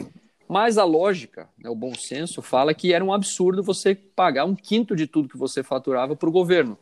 Mas 0.50 0.78
a 0.78 0.84
lógica, 0.84 1.48
né, 1.56 1.70
o 1.70 1.76
bom 1.76 1.94
senso, 1.94 2.42
fala 2.42 2.74
que 2.74 2.92
era 2.92 3.04
um 3.04 3.12
absurdo 3.12 3.62
você 3.62 3.94
pagar 3.94 4.44
um 4.44 4.56
quinto 4.56 4.96
de 4.96 5.06
tudo 5.06 5.28
que 5.28 5.36
você 5.36 5.62
faturava 5.62 6.16
para 6.16 6.28
o 6.28 6.32
governo. 6.32 6.76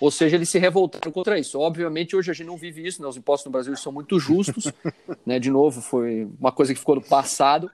Ou 0.00 0.10
seja, 0.10 0.36
eles 0.36 0.48
se 0.48 0.58
revoltaram 0.58 1.12
contra 1.12 1.38
isso. 1.38 1.60
Obviamente, 1.60 2.16
hoje 2.16 2.30
a 2.30 2.32
gente 2.32 2.46
não 2.46 2.56
vive 2.56 2.86
isso, 2.86 3.02
né? 3.02 3.08
os 3.08 3.18
impostos 3.18 3.44
no 3.44 3.52
Brasil 3.52 3.76
são 3.76 3.92
muito 3.92 4.18
justos. 4.18 4.72
né? 5.26 5.38
De 5.38 5.50
novo, 5.50 5.82
foi 5.82 6.26
uma 6.40 6.50
coisa 6.50 6.72
que 6.72 6.80
ficou 6.80 6.94
no 6.94 7.02
passado. 7.02 7.70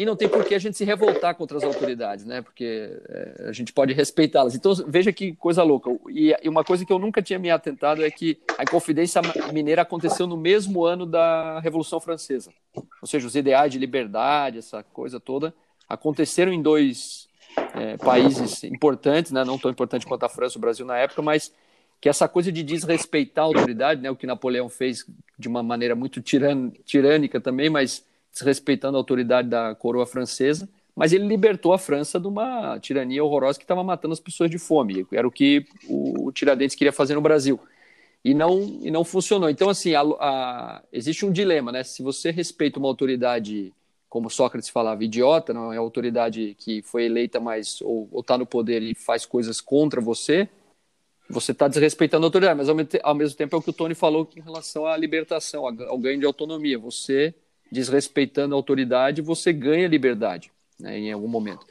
E 0.00 0.06
não 0.06 0.16
tem 0.16 0.30
por 0.30 0.42
que 0.46 0.54
a 0.54 0.58
gente 0.58 0.78
se 0.78 0.82
revoltar 0.82 1.34
contra 1.34 1.58
as 1.58 1.62
autoridades, 1.62 2.24
né? 2.24 2.40
Porque 2.40 2.90
é, 3.06 3.48
a 3.50 3.52
gente 3.52 3.70
pode 3.70 3.92
respeitá-las. 3.92 4.54
Então, 4.54 4.72
veja 4.88 5.12
que 5.12 5.34
coisa 5.34 5.62
louca. 5.62 5.90
E, 6.08 6.34
e, 6.42 6.48
uma 6.48 6.64
coisa 6.64 6.86
que 6.86 6.90
eu 6.90 6.98
nunca 6.98 7.20
tinha 7.20 7.38
me 7.38 7.50
atentado 7.50 8.02
é 8.02 8.10
que 8.10 8.38
a 8.56 8.62
Inconfidência 8.62 9.20
Mineira 9.52 9.82
aconteceu 9.82 10.26
no 10.26 10.38
mesmo 10.38 10.86
ano 10.86 11.04
da 11.04 11.60
Revolução 11.60 12.00
Francesa. 12.00 12.50
Ou 12.74 13.06
seja, 13.06 13.26
os 13.26 13.36
ideais 13.36 13.70
de 13.70 13.78
liberdade, 13.78 14.56
essa 14.56 14.82
coisa 14.82 15.20
toda, 15.20 15.52
aconteceram 15.86 16.50
em 16.50 16.62
dois 16.62 17.28
é, 17.74 17.98
países 17.98 18.64
importantes, 18.64 19.32
né? 19.32 19.44
Não 19.44 19.58
tão 19.58 19.70
importante 19.70 20.06
quanto 20.06 20.24
a 20.24 20.30
França 20.30 20.56
e 20.56 20.58
o 20.58 20.62
Brasil 20.62 20.86
na 20.86 20.96
época, 20.96 21.20
mas 21.20 21.52
que 22.00 22.08
essa 22.08 22.26
coisa 22.26 22.50
de 22.50 22.62
desrespeitar 22.62 23.44
a 23.44 23.48
autoridade, 23.48 24.00
né? 24.00 24.10
O 24.10 24.16
que 24.16 24.26
Napoleão 24.26 24.70
fez 24.70 25.04
de 25.38 25.46
uma 25.46 25.62
maneira 25.62 25.94
muito 25.94 26.22
tirânica 26.22 27.38
também, 27.38 27.68
mas 27.68 28.08
desrespeitando 28.32 28.96
a 28.96 29.00
autoridade 29.00 29.48
da 29.48 29.74
coroa 29.74 30.06
francesa, 30.06 30.68
mas 30.94 31.12
ele 31.12 31.26
libertou 31.26 31.72
a 31.72 31.78
França 31.78 32.18
de 32.20 32.26
uma 32.26 32.78
tirania 32.78 33.24
horrorosa 33.24 33.58
que 33.58 33.64
estava 33.64 33.82
matando 33.82 34.12
as 34.12 34.20
pessoas 34.20 34.50
de 34.50 34.58
fome. 34.58 35.06
Era 35.12 35.26
o 35.26 35.30
que 35.30 35.64
o 35.88 36.30
Tiradentes 36.32 36.76
queria 36.76 36.92
fazer 36.92 37.14
no 37.14 37.20
Brasil. 37.20 37.58
E 38.22 38.34
não, 38.34 38.60
e 38.82 38.90
não 38.90 39.02
funcionou. 39.02 39.48
Então, 39.48 39.70
assim, 39.70 39.94
a, 39.94 40.02
a, 40.02 40.82
existe 40.92 41.24
um 41.24 41.32
dilema, 41.32 41.72
né? 41.72 41.82
Se 41.82 42.02
você 42.02 42.30
respeita 42.30 42.78
uma 42.78 42.88
autoridade, 42.88 43.72
como 44.10 44.28
Sócrates 44.28 44.68
falava, 44.68 45.02
idiota, 45.02 45.54
não 45.54 45.72
é 45.72 45.78
a 45.78 45.80
autoridade 45.80 46.54
que 46.58 46.82
foi 46.82 47.06
eleita, 47.06 47.40
mas 47.40 47.80
ou 47.80 48.08
está 48.20 48.36
no 48.36 48.44
poder 48.44 48.82
e 48.82 48.94
faz 48.94 49.24
coisas 49.24 49.58
contra 49.58 50.02
você, 50.02 50.48
você 51.30 51.52
está 51.52 51.66
desrespeitando 51.66 52.26
a 52.26 52.28
autoridade. 52.28 52.58
Mas, 52.58 52.68
ao, 52.68 52.76
ao 53.02 53.14
mesmo 53.14 53.38
tempo, 53.38 53.56
é 53.56 53.58
o 53.58 53.62
que 53.62 53.70
o 53.70 53.72
Tony 53.72 53.94
falou 53.94 54.28
em 54.36 54.40
relação 54.40 54.84
à 54.84 54.94
libertação, 54.98 55.66
ao 55.66 55.98
ganho 55.98 56.20
de 56.20 56.26
autonomia. 56.26 56.78
Você 56.78 57.34
desrespeitando 57.70 58.54
a 58.54 58.58
autoridade, 58.58 59.22
você 59.22 59.52
ganha 59.52 59.86
liberdade 59.88 60.50
né, 60.78 60.98
em 60.98 61.12
algum 61.12 61.28
momento. 61.28 61.64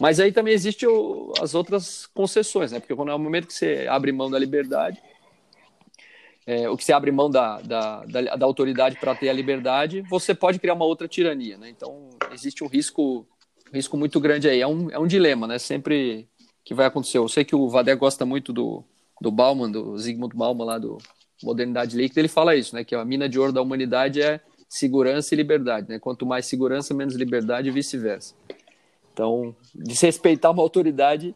Mas 0.00 0.18
aí 0.18 0.32
também 0.32 0.52
existe 0.52 0.86
o, 0.86 1.32
as 1.40 1.54
outras 1.54 2.06
concessões, 2.06 2.72
né? 2.72 2.80
Porque 2.80 2.94
quando 2.94 3.10
é 3.10 3.14
o 3.14 3.18
momento 3.18 3.46
que 3.46 3.54
você 3.54 3.86
abre 3.88 4.10
mão 4.10 4.30
da 4.30 4.38
liberdade, 4.38 5.00
é, 6.46 6.68
o 6.68 6.76
que 6.76 6.84
você 6.84 6.92
abre 6.92 7.10
mão 7.10 7.30
da, 7.30 7.60
da, 7.60 8.04
da, 8.04 8.36
da 8.36 8.46
autoridade 8.46 8.96
para 8.98 9.14
ter 9.14 9.28
a 9.28 9.32
liberdade, 9.32 10.02
você 10.02 10.34
pode 10.34 10.58
criar 10.58 10.74
uma 10.74 10.84
outra 10.84 11.06
tirania, 11.06 11.56
né? 11.56 11.70
Então 11.70 12.10
existe 12.32 12.64
um 12.64 12.66
risco, 12.66 13.26
risco 13.72 13.96
muito 13.96 14.18
grande 14.18 14.48
aí. 14.48 14.60
É 14.60 14.66
um, 14.66 14.90
é 14.90 14.98
um 14.98 15.06
dilema, 15.06 15.46
né? 15.46 15.58
Sempre 15.58 16.28
que 16.64 16.74
vai 16.74 16.86
acontecer. 16.86 17.18
Eu 17.18 17.28
sei 17.28 17.44
que 17.44 17.54
o 17.54 17.68
Vadé 17.68 17.94
gosta 17.94 18.26
muito 18.26 18.52
do, 18.52 18.84
do 19.20 19.30
Bauman, 19.30 19.70
do 19.70 19.96
Zygmunt 19.96 20.34
Bauman 20.34 20.64
lá 20.64 20.78
do 20.78 20.98
Modernidade 21.42 21.96
Líquida, 21.96 22.20
ele 22.20 22.28
fala 22.28 22.56
isso, 22.56 22.74
né? 22.74 22.84
Que 22.84 22.94
a 22.94 23.04
mina 23.04 23.28
de 23.28 23.38
ouro 23.38 23.52
da 23.52 23.62
humanidade 23.62 24.20
é 24.20 24.40
segurança 24.68 25.34
e 25.34 25.36
liberdade, 25.36 25.88
né? 25.88 25.98
Quanto 25.98 26.26
mais 26.26 26.46
segurança, 26.46 26.94
menos 26.94 27.14
liberdade 27.14 27.68
e 27.68 27.72
vice-versa. 27.72 28.34
Então, 29.12 29.54
desrespeitar 29.74 30.50
uma 30.50 30.62
autoridade 30.62 31.34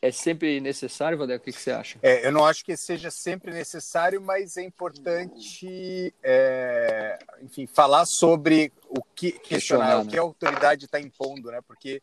é 0.00 0.12
sempre 0.12 0.60
necessário, 0.60 1.18
Vadel? 1.18 1.38
O 1.38 1.40
que, 1.40 1.52
que 1.52 1.60
você 1.60 1.72
acha? 1.72 1.98
É, 2.02 2.26
eu 2.26 2.30
não 2.30 2.44
acho 2.44 2.64
que 2.64 2.76
seja 2.76 3.10
sempre 3.10 3.52
necessário, 3.52 4.20
mas 4.20 4.56
é 4.56 4.62
importante, 4.62 6.14
é, 6.22 7.18
enfim, 7.42 7.66
falar 7.66 8.06
sobre 8.06 8.72
o 8.88 9.02
que 9.02 9.32
questionar, 9.32 9.98
o 9.98 10.06
que 10.06 10.16
a 10.16 10.22
né? 10.22 10.26
autoridade 10.26 10.84
está 10.84 11.00
impondo, 11.00 11.50
né? 11.50 11.60
Porque 11.66 12.00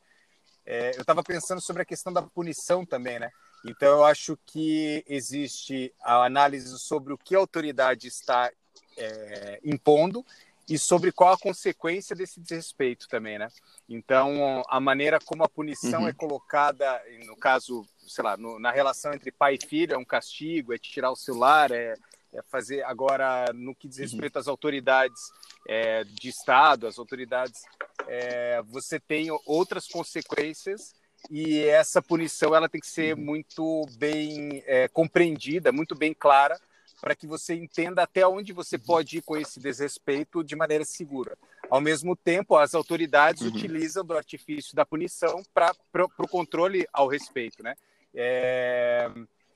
é, 0.66 0.96
eu 0.96 1.02
estava 1.02 1.24
pensando 1.24 1.62
sobre 1.62 1.84
a 1.84 1.86
questão 1.86 2.12
da 2.12 2.22
punição 2.22 2.86
também, 2.86 3.18
né? 3.18 3.30
Então 3.66 3.90
eu 3.90 4.04
acho 4.04 4.38
que 4.46 5.04
existe 5.08 5.94
a 6.02 6.26
análise 6.26 6.78
sobre 6.80 7.14
o 7.14 7.18
que 7.18 7.34
a 7.34 7.40
autoridade 7.40 8.08
está 8.08 8.52
é, 8.98 9.60
impondo 9.64 10.26
e 10.68 10.80
sobre 10.80 11.12
qual 11.12 11.34
a 11.34 11.38
consequência 11.38 12.16
desse 12.16 12.40
desrespeito 12.40 13.08
também, 13.08 13.38
né? 13.38 13.50
Então, 13.88 14.64
a 14.68 14.80
maneira 14.80 15.20
como 15.24 15.44
a 15.44 15.50
punição 15.50 16.02
uhum. 16.02 16.08
é 16.08 16.14
colocada, 16.14 17.02
no 17.26 17.36
caso, 17.36 17.86
sei 18.08 18.24
lá, 18.24 18.36
no, 18.36 18.60
na 18.60 18.72
relação 18.72 19.14
entre 19.14 19.32
pai 19.32 19.60
e 19.62 19.66
filho, 19.66 19.94
é 19.94 19.98
um 19.98 20.06
castigo, 20.06 20.74
é 20.74 20.78
tirar 20.78 21.12
o 21.12 21.16
celular, 21.16 21.72
é, 21.72 21.94
é 22.34 22.42
fazer. 22.50 22.84
Agora, 22.84 23.46
no 23.54 23.76
que 23.76 23.88
diz 23.88 23.98
uhum. 23.98 24.04
respeito 24.06 24.36
uhum. 24.36 24.42
às 24.42 24.48
autoridades 24.48 25.22
é, 25.68 26.04
de 26.04 26.30
Estado, 26.30 26.88
as 26.88 26.98
autoridades, 26.98 27.62
é, 28.08 28.62
você 28.64 29.00
tem 29.00 29.28
outras 29.46 29.88
consequências 29.88 30.96
e 31.30 31.60
essa 31.64 32.02
punição 32.02 32.56
ela 32.56 32.70
tem 32.70 32.82
que 32.82 32.88
ser 32.88 33.16
uhum. 33.16 33.24
muito 33.24 33.86
bem 33.98 34.64
é, 34.66 34.88
compreendida, 34.88 35.72
muito 35.72 35.94
bem 35.96 36.14
clara 36.14 36.60
para 37.06 37.16
que 37.16 37.28
você 37.28 37.54
entenda 37.54 38.02
até 38.02 38.28
onde 38.28 38.52
você 38.52 38.80
pode 38.80 39.20
ir 39.20 39.22
com 39.22 39.38
esse 39.38 39.60
desrespeito 39.60 40.44
de 40.44 40.56
maneira 40.56 40.84
segura. 40.84 41.38
Ao 41.70 41.80
mesmo 41.80 42.16
tempo, 42.16 42.58
as 42.58 42.74
autoridades 42.74 43.44
uhum. 43.44 43.50
utilizam 43.50 44.04
do 44.04 44.18
artifício 44.18 44.76
da 44.76 44.84
punição 44.84 45.44
para 45.54 45.72
o 46.18 46.28
controle 46.28 46.88
ao 46.92 47.08
respeito, 47.08 47.62
né? 47.62 47.76
É, 48.12 49.08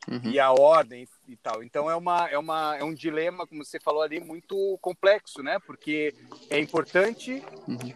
uhum. 0.08 0.30
E 0.30 0.40
a 0.40 0.52
ordem 0.52 1.08
e 1.28 1.36
tal. 1.36 1.64
Então 1.64 1.90
é 1.90 1.96
uma, 1.96 2.30
é 2.30 2.38
uma 2.38 2.78
é 2.78 2.84
um 2.84 2.94
dilema, 2.94 3.48
como 3.48 3.66
você 3.66 3.80
falou 3.80 4.04
ali, 4.04 4.20
muito 4.20 4.78
complexo, 4.80 5.42
né? 5.42 5.58
Porque 5.66 6.14
é 6.52 6.60
importante 6.60 7.44
uhum. 7.68 7.94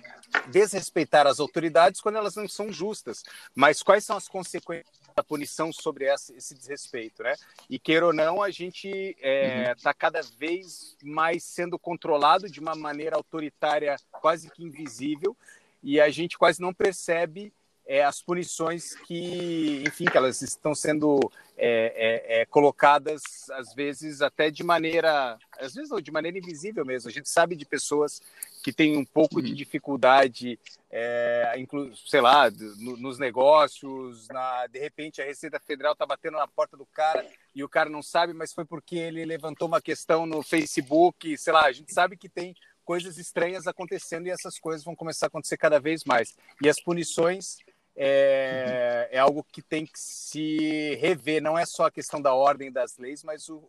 desrespeitar 0.49 1.27
as 1.27 1.39
autoridades 1.39 2.01
quando 2.01 2.17
elas 2.17 2.35
não 2.35 2.49
são 2.49 2.73
justas. 2.73 3.21
Mas 3.53 3.83
quais 3.83 4.03
são 4.03 4.17
as 4.17 4.27
consequências 4.27 5.02
da 5.15 5.23
punição 5.23 5.71
sobre 5.71 6.05
esse 6.05 6.55
desrespeito, 6.55 7.23
né? 7.23 7.33
E 7.69 7.79
queira 7.79 8.07
ou 8.07 8.13
não, 8.13 8.41
a 8.41 8.49
gente 8.49 8.87
está 8.87 9.27
é, 9.27 9.69
uhum. 9.69 9.83
Tá 9.83 9.93
cada 9.93 10.21
vez 10.37 10.97
mais 11.03 11.43
sendo 11.43 11.77
controlado 11.77 12.49
de 12.49 12.59
uma 12.59 12.75
maneira 12.75 13.15
autoritária, 13.15 13.95
quase 14.11 14.49
que 14.49 14.63
invisível, 14.63 15.35
e 15.81 15.99
a 15.99 16.09
gente 16.09 16.37
quase 16.37 16.61
não 16.61 16.73
percebe 16.73 17.53
é, 17.85 18.03
as 18.03 18.21
punições 18.21 18.95
que, 18.95 19.83
enfim, 19.85 20.05
que 20.05 20.17
elas 20.17 20.41
estão 20.41 20.73
sendo 20.73 21.19
é, 21.57 22.37
é, 22.37 22.41
é, 22.41 22.45
colocadas 22.45 23.21
às 23.51 23.73
vezes 23.73 24.21
até 24.21 24.49
de 24.49 24.63
maneira, 24.63 25.37
às 25.59 25.73
vezes 25.73 25.89
não, 25.89 25.99
de 25.99 26.11
maneira 26.11 26.37
invisível 26.37 26.85
mesmo. 26.85 27.09
A 27.09 27.13
gente 27.13 27.29
sabe 27.29 27.55
de 27.55 27.65
pessoas 27.65 28.21
que 28.63 28.71
têm 28.71 28.97
um 28.97 29.05
pouco 29.05 29.41
de 29.41 29.49
uhum. 29.49 29.55
dificuldade, 29.55 30.57
é, 30.89 31.53
inclu, 31.57 31.93
sei 31.95 32.21
lá, 32.21 32.49
no, 32.49 32.97
nos 32.97 33.19
negócios, 33.19 34.27
na, 34.29 34.65
de 34.67 34.79
repente 34.79 35.21
a 35.21 35.25
Receita 35.25 35.59
Federal 35.59 35.93
está 35.93 36.05
batendo 36.05 36.37
na 36.37 36.47
porta 36.47 36.77
do 36.77 36.85
cara 36.85 37.25
e 37.53 37.63
o 37.63 37.69
cara 37.69 37.89
não 37.89 38.01
sabe, 38.01 38.33
mas 38.33 38.53
foi 38.53 38.65
porque 38.65 38.95
ele 38.95 39.25
levantou 39.25 39.67
uma 39.67 39.81
questão 39.81 40.25
no 40.25 40.41
Facebook, 40.41 41.37
sei 41.37 41.53
lá, 41.53 41.65
a 41.65 41.71
gente 41.71 41.93
sabe 41.93 42.15
que 42.15 42.29
tem 42.29 42.55
coisas 42.83 43.17
estranhas 43.17 43.67
acontecendo 43.67 44.27
e 44.27 44.31
essas 44.31 44.59
coisas 44.59 44.83
vão 44.83 44.95
começar 44.95 45.25
a 45.25 45.27
acontecer 45.27 45.57
cada 45.57 45.79
vez 45.79 46.03
mais. 46.03 46.35
E 46.61 46.69
as 46.69 46.81
punições 46.81 47.57
é, 47.95 49.07
é, 49.11 49.19
algo 49.19 49.45
que 49.51 49.61
tem 49.61 49.85
que 49.85 49.99
se 49.99 50.95
rever, 50.95 51.41
não 51.41 51.57
é 51.57 51.65
só 51.65 51.85
a 51.85 51.91
questão 51.91 52.21
da 52.21 52.33
ordem 52.33 52.71
das 52.71 52.97
leis, 52.97 53.23
mas 53.23 53.49
o, 53.49 53.63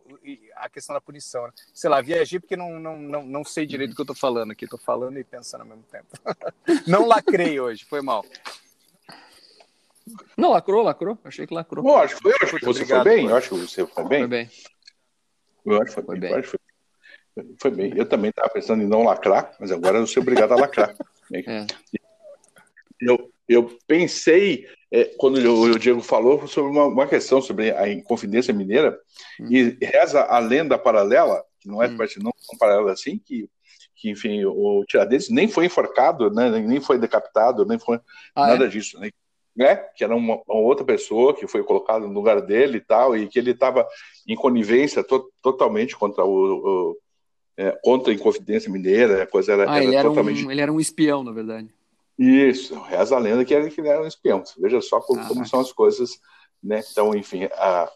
a 0.55 0.67
questão 0.67 0.95
da 0.95 1.01
punição. 1.01 1.45
Né? 1.45 1.53
Sei 1.73 1.89
lá, 1.89 2.01
viajei 2.01 2.39
porque 2.39 2.57
não, 2.57 2.79
não, 2.79 2.97
não, 2.97 3.23
não 3.23 3.43
sei 3.43 3.65
direito 3.65 3.91
o 3.91 3.95
que 3.95 4.01
eu 4.01 4.03
estou 4.03 4.15
falando 4.15 4.51
aqui, 4.51 4.65
estou 4.65 4.79
falando 4.79 5.17
e 5.19 5.23
pensando 5.23 5.61
ao 5.61 5.67
mesmo 5.67 5.83
tempo. 5.83 6.07
não 6.87 7.07
lacrei 7.07 7.59
hoje, 7.59 7.85
foi 7.85 8.01
mal. 8.01 8.25
Não, 10.37 10.51
lacrou, 10.51 10.83
lacrou. 10.83 11.17
Achei 11.23 11.45
que 11.45 11.53
lacrou. 11.53 11.83
Bom, 11.83 11.97
acho 11.97 12.15
que 12.15 12.21
foi, 12.21 12.33
acho 12.41 12.59
que 12.59 12.65
você 12.65 12.81
obrigado, 12.81 13.03
foi 13.03 13.15
bem. 13.15 13.25
Eu 13.27 13.35
acho 13.35 13.49
que 13.49 13.55
você 13.55 13.87
foi 13.87 14.07
bem. 14.07 14.19
Foi 14.19 14.27
bem. 14.27 14.49
Eu 15.65 15.81
acho 15.81 15.85
que 15.85 15.93
foi, 15.93 16.03
foi 16.03 16.19
bem. 16.19 16.33
Acho 16.33 16.51
que 16.51 16.57
foi, 17.35 17.55
foi 17.59 17.71
bem. 17.71 17.93
Eu 17.95 18.07
também 18.07 18.29
estava 18.29 18.49
pensando 18.49 18.83
em 18.83 18.87
não 18.87 19.03
lacrar, 19.03 19.55
mas 19.59 19.71
agora 19.71 19.97
eu 19.97 20.07
sou 20.07 20.21
obrigado 20.21 20.51
a 20.51 20.55
lacrar. 20.55 20.95
É. 21.33 21.65
Eu, 23.01 23.31
eu 23.47 23.77
pensei, 23.87 24.65
é, 24.91 25.05
quando 25.17 25.37
o 25.37 25.79
Diego 25.79 26.01
falou, 26.01 26.47
sobre 26.47 26.71
uma, 26.71 26.85
uma, 26.85 27.07
questão 27.07 27.41
sobre 27.41 27.71
a 27.71 27.89
Inconfidência 27.89 28.53
Mineira, 28.53 28.97
hum. 29.39 29.47
e 29.49 29.77
reza 29.81 30.21
a 30.23 30.39
lenda 30.39 30.77
paralela, 30.77 31.43
que 31.59 31.67
não 31.67 31.81
é 31.81 31.87
hum. 31.87 31.97
não 32.17 32.31
tão 32.31 32.57
paralela 32.59 32.91
assim, 32.91 33.19
que, 33.19 33.47
que 33.95 34.09
enfim, 34.09 34.43
o 34.45 34.83
Tiradentes 34.87 35.29
nem 35.29 35.47
foi 35.47 35.65
enforcado, 35.65 36.31
né, 36.31 36.49
nem 36.49 36.81
foi 36.81 36.97
decapitado, 36.97 37.65
nem 37.65 37.77
foi 37.77 37.99
ah, 38.35 38.47
nada 38.47 38.65
é? 38.65 38.67
disso, 38.67 38.99
né? 38.99 39.11
né? 39.55 39.75
que 39.95 40.03
era 40.03 40.15
uma, 40.15 40.41
uma, 40.47 40.59
outra 40.59 40.85
pessoa 40.85 41.35
que 41.35 41.47
foi 41.47 41.63
colocada 41.63 42.05
no 42.07 42.13
lugar 42.13 42.41
dele 42.41 42.77
e 42.77 42.81
tal, 42.81 43.15
e 43.15 43.27
que 43.27 43.37
ele 43.37 43.51
estava 43.51 43.87
em 44.27 44.35
conivência 44.35 45.03
to, 45.03 45.31
totalmente 45.41 45.95
contra 45.95 46.25
o, 46.25 46.91
o 46.91 46.97
é, 47.57 47.71
contra 47.83 48.11
a 48.11 48.15
Inconfidência 48.15 48.69
Mineira, 48.69 49.23
a 49.23 49.27
coisa 49.27 49.53
era, 49.53 49.71
ah, 49.71 49.77
era 49.77 49.85
ele 49.85 50.01
totalmente... 50.01 50.39
Era 50.39 50.47
um, 50.47 50.51
ele 50.51 50.61
era 50.61 50.73
um 50.73 50.79
espião, 50.79 51.23
na 51.23 51.31
verdade. 51.31 51.73
Isso, 52.17 52.79
reza 52.79 53.15
a 53.15 53.19
lenda 53.19 53.43
que 53.43 53.53
ele, 53.53 53.69
que 53.69 53.81
ele 53.81 53.89
era 53.89 54.01
um 54.01 54.07
espião. 54.07 54.43
Veja 54.57 54.79
só 54.81 55.01
como, 55.01 55.21
ah, 55.21 55.27
como 55.27 55.45
são 55.45 55.59
as 55.59 55.71
coisas, 55.71 56.19
né? 56.63 56.81
Então, 56.89 57.13
enfim, 57.13 57.45
a, 57.53 57.91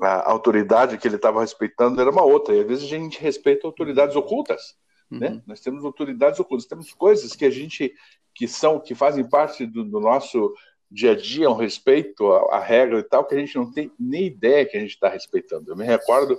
a 0.00 0.30
autoridade 0.30 0.98
que 0.98 1.06
ele 1.06 1.16
estava 1.16 1.40
respeitando 1.40 2.00
era 2.00 2.10
uma 2.10 2.22
outra. 2.22 2.54
E 2.54 2.60
às 2.60 2.66
vezes 2.66 2.84
a 2.84 2.88
gente 2.88 3.20
respeita 3.20 3.66
autoridades 3.66 4.16
ocultas, 4.16 4.74
uhum. 5.10 5.18
né? 5.18 5.42
Nós 5.46 5.60
temos 5.60 5.84
autoridades 5.84 6.40
ocultas, 6.40 6.66
temos 6.66 6.92
coisas 6.92 7.34
que 7.34 7.44
a 7.44 7.50
gente 7.50 7.94
que 8.34 8.48
são 8.48 8.80
que 8.80 8.96
fazem 8.96 9.28
parte 9.28 9.64
do, 9.64 9.84
do 9.84 10.00
nosso 10.00 10.52
dia 10.90 11.12
a 11.12 11.16
dia, 11.16 11.48
um 11.48 11.54
respeito 11.54 12.32
à, 12.32 12.56
à, 12.56 12.60
regra 12.60 12.98
e 12.98 13.02
tal, 13.04 13.24
que 13.24 13.34
a 13.34 13.38
gente 13.38 13.54
não 13.56 13.70
tem 13.70 13.92
nem 13.98 14.26
ideia 14.26 14.66
que 14.66 14.76
a 14.76 14.80
gente 14.80 14.94
está 14.94 15.08
respeitando. 15.08 15.70
Eu 15.70 15.76
me 15.76 15.84
recordo 15.84 16.36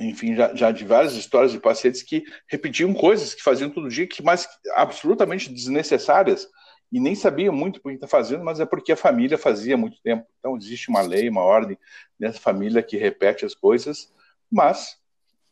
enfim, 0.00 0.34
já, 0.34 0.54
já, 0.54 0.70
de 0.70 0.84
várias 0.84 1.14
histórias 1.14 1.52
de 1.52 1.58
pacientes 1.58 2.02
que 2.02 2.24
repetiam 2.48 2.92
coisas 2.92 3.34
que 3.34 3.42
faziam 3.42 3.70
todo 3.70 3.88
dia, 3.88 4.06
que 4.06 4.22
mais 4.22 4.48
absolutamente 4.74 5.52
desnecessárias, 5.52 6.48
e 6.92 7.00
nem 7.00 7.14
sabiam 7.14 7.52
muito 7.52 7.80
por 7.80 7.90
que 7.90 7.96
está 7.96 8.06
fazendo, 8.06 8.44
mas 8.44 8.60
é 8.60 8.66
porque 8.66 8.92
a 8.92 8.96
família 8.96 9.36
fazia 9.36 9.76
muito 9.76 10.00
tempo. 10.02 10.26
Então, 10.38 10.56
existe 10.56 10.88
uma 10.88 11.02
lei, 11.02 11.28
uma 11.28 11.42
ordem 11.42 11.76
nessa 12.18 12.38
família 12.38 12.82
que 12.82 12.96
repete 12.96 13.44
as 13.44 13.54
coisas, 13.54 14.12
mas 14.50 14.96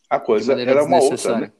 a 0.09 0.20
coisa 0.20 0.52
era 0.61 0.85
uma 0.85 1.00
outra. 1.00 1.40
Né? 1.40 1.52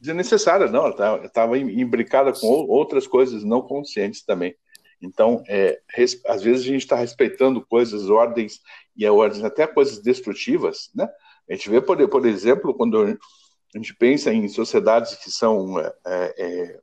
Desnecessária, 0.00 0.66
não, 0.68 0.86
ela 0.86 1.24
estava 1.24 1.58
imbricada 1.58 2.32
com 2.32 2.46
outras 2.46 3.06
coisas 3.06 3.44
não 3.44 3.62
conscientes 3.62 4.24
também. 4.24 4.56
Então, 5.00 5.44
é, 5.46 5.80
às 6.26 6.42
vezes 6.42 6.62
a 6.62 6.68
gente 6.68 6.82
está 6.82 6.96
respeitando 6.96 7.64
coisas, 7.64 8.10
ordens, 8.10 8.60
e 8.96 9.06
ordens 9.06 9.44
até 9.44 9.66
coisas 9.66 10.00
destrutivas, 10.00 10.90
né? 10.94 11.08
A 11.48 11.54
gente 11.54 11.70
vê, 11.70 11.80
por, 11.80 12.08
por 12.08 12.26
exemplo, 12.26 12.74
quando 12.74 13.02
a 13.02 13.78
gente 13.78 13.94
pensa 13.94 14.32
em 14.32 14.48
sociedades 14.48 15.14
que 15.16 15.30
são 15.30 15.78
é, 15.78 15.94
é, 16.06 16.80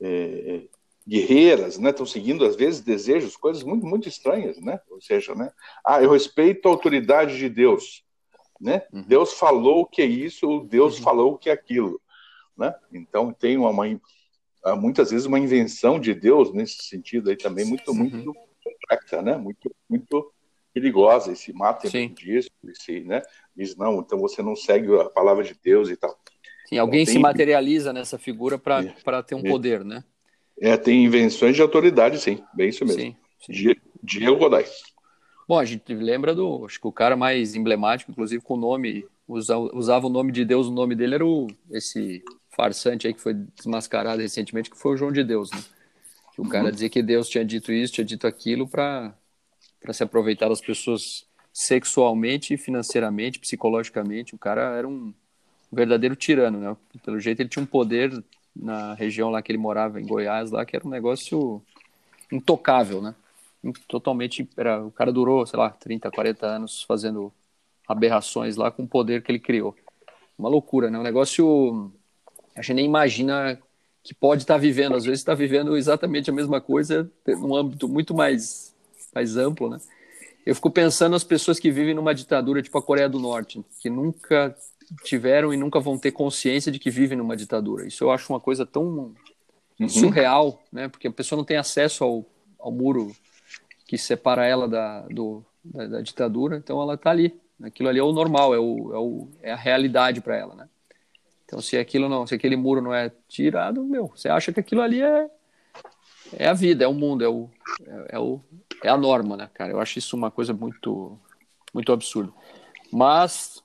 é, 0.00 0.06
é 0.56 0.62
guerreiras, 1.06 1.78
né, 1.78 1.90
estão 1.90 2.06
seguindo 2.06 2.44
às 2.44 2.56
vezes 2.56 2.80
desejos, 2.80 3.36
coisas 3.36 3.62
muito 3.62 3.86
muito 3.86 4.08
estranhas, 4.08 4.58
né? 4.58 4.80
Ou 4.90 5.00
seja, 5.00 5.34
né? 5.34 5.50
Ah, 5.86 6.02
eu 6.02 6.10
respeito 6.10 6.66
a 6.66 6.70
autoridade 6.70 7.36
de 7.36 7.48
Deus, 7.48 8.02
né? 8.60 8.82
Uhum. 8.92 9.02
Deus 9.02 9.34
falou 9.34 9.84
que 9.84 10.00
é 10.00 10.06
isso, 10.06 10.66
Deus 10.70 10.96
uhum. 10.96 11.02
falou 11.04 11.38
que 11.38 11.50
é 11.50 11.52
aquilo, 11.52 12.00
né? 12.56 12.74
Então 12.90 13.32
tem 13.32 13.58
uma, 13.58 13.68
uma, 13.68 14.00
muitas 14.76 15.10
vezes 15.10 15.26
uma 15.26 15.38
invenção 15.38 16.00
de 16.00 16.14
Deus 16.14 16.52
nesse 16.54 16.82
sentido 16.84 17.28
aí 17.28 17.36
também 17.36 17.66
muito 17.66 17.90
uhum. 17.90 17.96
muito 17.96 18.34
complexa, 18.62 19.20
né? 19.20 19.36
Muito 19.36 19.74
muito 19.88 20.32
perigosa 20.74 21.32
e 21.32 21.36
se 21.36 21.52
mata 21.52 21.88
disso, 21.88 22.50
e 22.64 22.74
se, 22.74 23.00
né? 23.02 23.22
diz 23.56 23.76
não, 23.76 24.00
então 24.00 24.18
você 24.18 24.42
não 24.42 24.56
segue 24.56 24.92
a 25.00 25.08
palavra 25.08 25.44
de 25.44 25.54
Deus 25.62 25.88
e 25.88 25.96
tal. 25.96 26.18
Sim, 26.68 26.78
alguém 26.78 27.04
tem... 27.04 27.14
se 27.14 27.18
materializa 27.20 27.92
nessa 27.92 28.18
figura 28.18 28.58
para 28.58 29.22
ter 29.22 29.36
um 29.36 29.46
é, 29.46 29.48
poder, 29.48 29.84
né? 29.84 30.02
É, 30.60 30.76
tem 30.76 31.04
invenções 31.04 31.54
de 31.54 31.62
autoridade, 31.62 32.18
sim, 32.18 32.42
bem 32.52 32.70
isso 32.70 32.84
mesmo. 32.84 33.00
Sim, 33.00 33.16
sim. 33.40 33.74
Diego 34.02 34.36
Godoy. 34.36 34.64
Bom, 35.46 35.58
a 35.58 35.64
gente 35.64 35.94
lembra 35.94 36.34
do, 36.34 36.64
acho 36.64 36.80
que 36.80 36.86
o 36.86 36.92
cara 36.92 37.16
mais 37.16 37.54
emblemático, 37.54 38.10
inclusive 38.10 38.42
com 38.42 38.54
o 38.54 38.58
nome, 38.58 39.06
usava, 39.28 39.70
usava 39.74 40.06
o 40.06 40.10
nome 40.10 40.32
de 40.32 40.44
Deus, 40.44 40.66
o 40.66 40.72
nome 40.72 40.94
dele 40.94 41.14
era 41.14 41.26
o, 41.26 41.46
esse 41.70 42.24
farsante 42.50 43.06
aí 43.06 43.14
que 43.14 43.20
foi 43.20 43.34
desmascarado 43.34 44.22
recentemente, 44.22 44.70
que 44.70 44.78
foi 44.78 44.94
o 44.94 44.96
João 44.96 45.12
de 45.12 45.22
Deus, 45.22 45.50
né? 45.50 45.62
Que 46.34 46.40
o 46.40 46.48
cara 46.48 46.64
uhum. 46.64 46.70
dizia 46.70 46.88
que 46.88 47.02
Deus 47.02 47.28
tinha 47.28 47.44
dito 47.44 47.72
isso, 47.72 47.92
tinha 47.92 48.04
dito 48.04 48.26
aquilo 48.26 48.66
para 48.66 49.14
se 49.92 50.02
aproveitar 50.02 50.48
das 50.48 50.60
pessoas 50.60 51.26
sexualmente, 51.52 52.56
financeiramente, 52.56 53.38
psicologicamente. 53.38 54.34
O 54.34 54.38
cara 54.38 54.76
era 54.76 54.88
um 54.88 55.12
verdadeiro 55.70 56.16
tirano, 56.16 56.58
né? 56.58 56.76
Pelo 57.04 57.20
jeito 57.20 57.40
ele 57.40 57.48
tinha 57.48 57.62
um 57.62 57.66
poder 57.66 58.10
na 58.54 58.94
região 58.94 59.30
lá 59.30 59.42
que 59.42 59.50
ele 59.50 59.58
morava, 59.58 60.00
em 60.00 60.06
Goiás, 60.06 60.50
lá 60.50 60.64
que 60.64 60.76
era 60.76 60.86
um 60.86 60.90
negócio 60.90 61.62
intocável, 62.32 63.02
né? 63.02 63.14
Totalmente, 63.88 64.48
era, 64.56 64.84
o 64.84 64.90
cara 64.90 65.12
durou, 65.12 65.46
sei 65.46 65.58
lá, 65.58 65.70
30, 65.70 66.10
40 66.10 66.46
anos 66.46 66.82
fazendo 66.82 67.32
aberrações 67.88 68.56
lá 68.56 68.70
com 68.70 68.84
o 68.84 68.88
poder 68.88 69.22
que 69.22 69.30
ele 69.30 69.38
criou. 69.38 69.74
Uma 70.38 70.48
loucura, 70.48 70.90
né? 70.90 70.98
Um 70.98 71.02
negócio 71.02 71.92
a 72.56 72.62
gente 72.62 72.74
nem 72.74 72.84
imagina 72.84 73.58
que 74.02 74.14
pode 74.14 74.42
estar 74.42 74.58
vivendo, 74.58 74.94
às 74.94 75.04
vezes 75.04 75.20
está 75.20 75.34
vivendo 75.34 75.76
exatamente 75.76 76.30
a 76.30 76.32
mesma 76.32 76.60
coisa 76.60 77.10
num 77.26 77.54
âmbito 77.54 77.88
muito 77.88 78.14
mais 78.14 78.73
mais 79.14 79.36
amplo, 79.36 79.70
né? 79.70 79.78
eu 80.46 80.54
fico 80.54 80.70
pensando 80.70 81.12
nas 81.12 81.24
pessoas 81.24 81.58
que 81.58 81.70
vivem 81.70 81.94
numa 81.94 82.14
ditadura 82.14 82.62
tipo 82.62 82.76
a 82.76 82.82
Coreia 82.82 83.08
do 83.08 83.18
Norte, 83.18 83.64
que 83.80 83.88
nunca 83.88 84.54
tiveram 85.02 85.54
e 85.54 85.56
nunca 85.56 85.80
vão 85.80 85.98
ter 85.98 86.12
consciência 86.12 86.70
de 86.70 86.78
que 86.78 86.90
vivem 86.90 87.16
numa 87.16 87.36
ditadura. 87.36 87.86
Isso 87.86 88.04
eu 88.04 88.10
acho 88.10 88.30
uma 88.30 88.40
coisa 88.40 88.66
tão 88.66 89.14
uhum. 89.80 89.88
surreal, 89.88 90.62
né? 90.70 90.88
Porque 90.88 91.08
a 91.08 91.12
pessoa 91.12 91.38
não 91.38 91.44
tem 91.44 91.56
acesso 91.56 92.04
ao, 92.04 92.26
ao 92.58 92.70
muro 92.70 93.14
que 93.86 93.96
separa 93.96 94.44
ela 94.46 94.68
da, 94.68 95.00
do, 95.08 95.42
da, 95.64 95.86
da 95.86 96.00
ditadura, 96.02 96.56
então 96.56 96.80
ela 96.80 96.94
está 96.94 97.10
ali. 97.10 97.40
Aquilo 97.62 97.88
ali 97.88 97.98
é 97.98 98.02
o 98.02 98.12
normal, 98.12 98.54
é, 98.54 98.58
o, 98.58 98.92
é, 98.92 98.98
o, 98.98 99.28
é 99.42 99.52
a 99.52 99.56
realidade 99.56 100.20
para 100.20 100.36
ela, 100.36 100.54
né? 100.54 100.68
Então 101.46 101.60
se 101.62 101.78
aquilo 101.78 102.08
não, 102.08 102.26
se 102.26 102.34
aquele 102.34 102.56
muro 102.56 102.82
não 102.82 102.92
é 102.92 103.10
tirado, 103.28 103.82
meu, 103.84 104.08
você 104.08 104.28
acha 104.28 104.52
que 104.52 104.60
aquilo 104.60 104.82
ali 104.82 105.00
é 105.00 105.30
é 106.36 106.48
a 106.48 106.52
vida, 106.52 106.84
é 106.84 106.88
o 106.88 106.94
mundo, 106.94 107.24
é 107.24 107.28
o, 107.28 107.48
é, 107.86 108.16
é 108.16 108.18
o, 108.18 108.40
é 108.82 108.88
a 108.88 108.96
norma, 108.96 109.36
né, 109.36 109.50
cara? 109.52 109.72
Eu 109.72 109.80
acho 109.80 109.98
isso 109.98 110.16
uma 110.16 110.30
coisa 110.30 110.52
muito, 110.52 111.18
muito 111.72 111.92
absurda. 111.92 112.32
Mas, 112.92 113.62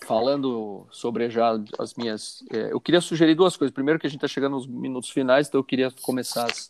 falando 0.00 0.86
sobre 0.90 1.30
já 1.30 1.58
as 1.78 1.94
minhas. 1.94 2.44
É, 2.50 2.72
eu 2.72 2.80
queria 2.80 3.00
sugerir 3.00 3.34
duas 3.34 3.56
coisas. 3.56 3.74
Primeiro, 3.74 3.98
que 3.98 4.06
a 4.06 4.10
gente 4.10 4.18
está 4.18 4.28
chegando 4.28 4.52
nos 4.52 4.66
minutos 4.66 5.10
finais, 5.10 5.48
então 5.48 5.60
eu 5.60 5.64
queria 5.64 5.90
começar 6.02 6.44
as, 6.44 6.68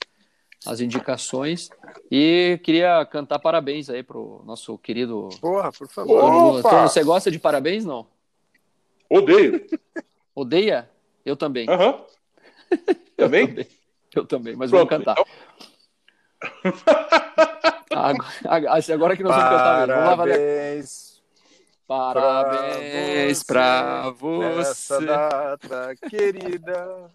as 0.66 0.80
indicações. 0.80 1.70
E 2.10 2.60
queria 2.64 3.04
cantar 3.06 3.38
parabéns 3.38 3.88
aí 3.88 4.02
pro 4.02 4.42
nosso 4.44 4.76
querido. 4.78 5.28
Porra, 5.40 5.70
por 5.72 5.88
favor. 5.88 6.58
Opa! 6.58 6.88
Você 6.88 7.04
gosta 7.04 7.30
de 7.30 7.38
parabéns, 7.38 7.84
não? 7.84 8.06
Odeio. 9.08 9.64
Odeia? 10.34 10.90
Eu 11.24 11.36
também. 11.36 11.68
Uhum. 11.68 12.04
eu 13.16 13.16
também? 13.16 13.46
também? 13.46 13.66
Eu 14.14 14.26
também, 14.26 14.56
mas 14.56 14.70
Pronto, 14.70 14.88
vamos 14.88 15.04
cantar. 15.04 15.20
Então... 15.20 15.48
agora, 18.44 18.94
agora 18.94 19.16
que 19.16 19.22
nós 19.22 19.34
vamos 19.34 19.50
cantar 19.50 19.86
mesmo. 19.86 20.02
Vamos 20.02 20.08
lá, 20.10 20.16
Parabéns. 20.16 21.08
Parabéns 21.86 23.42
pra 23.42 24.10
você. 24.10 24.56
Nessa 24.56 25.00
data 25.00 25.96
querida. 26.08 27.10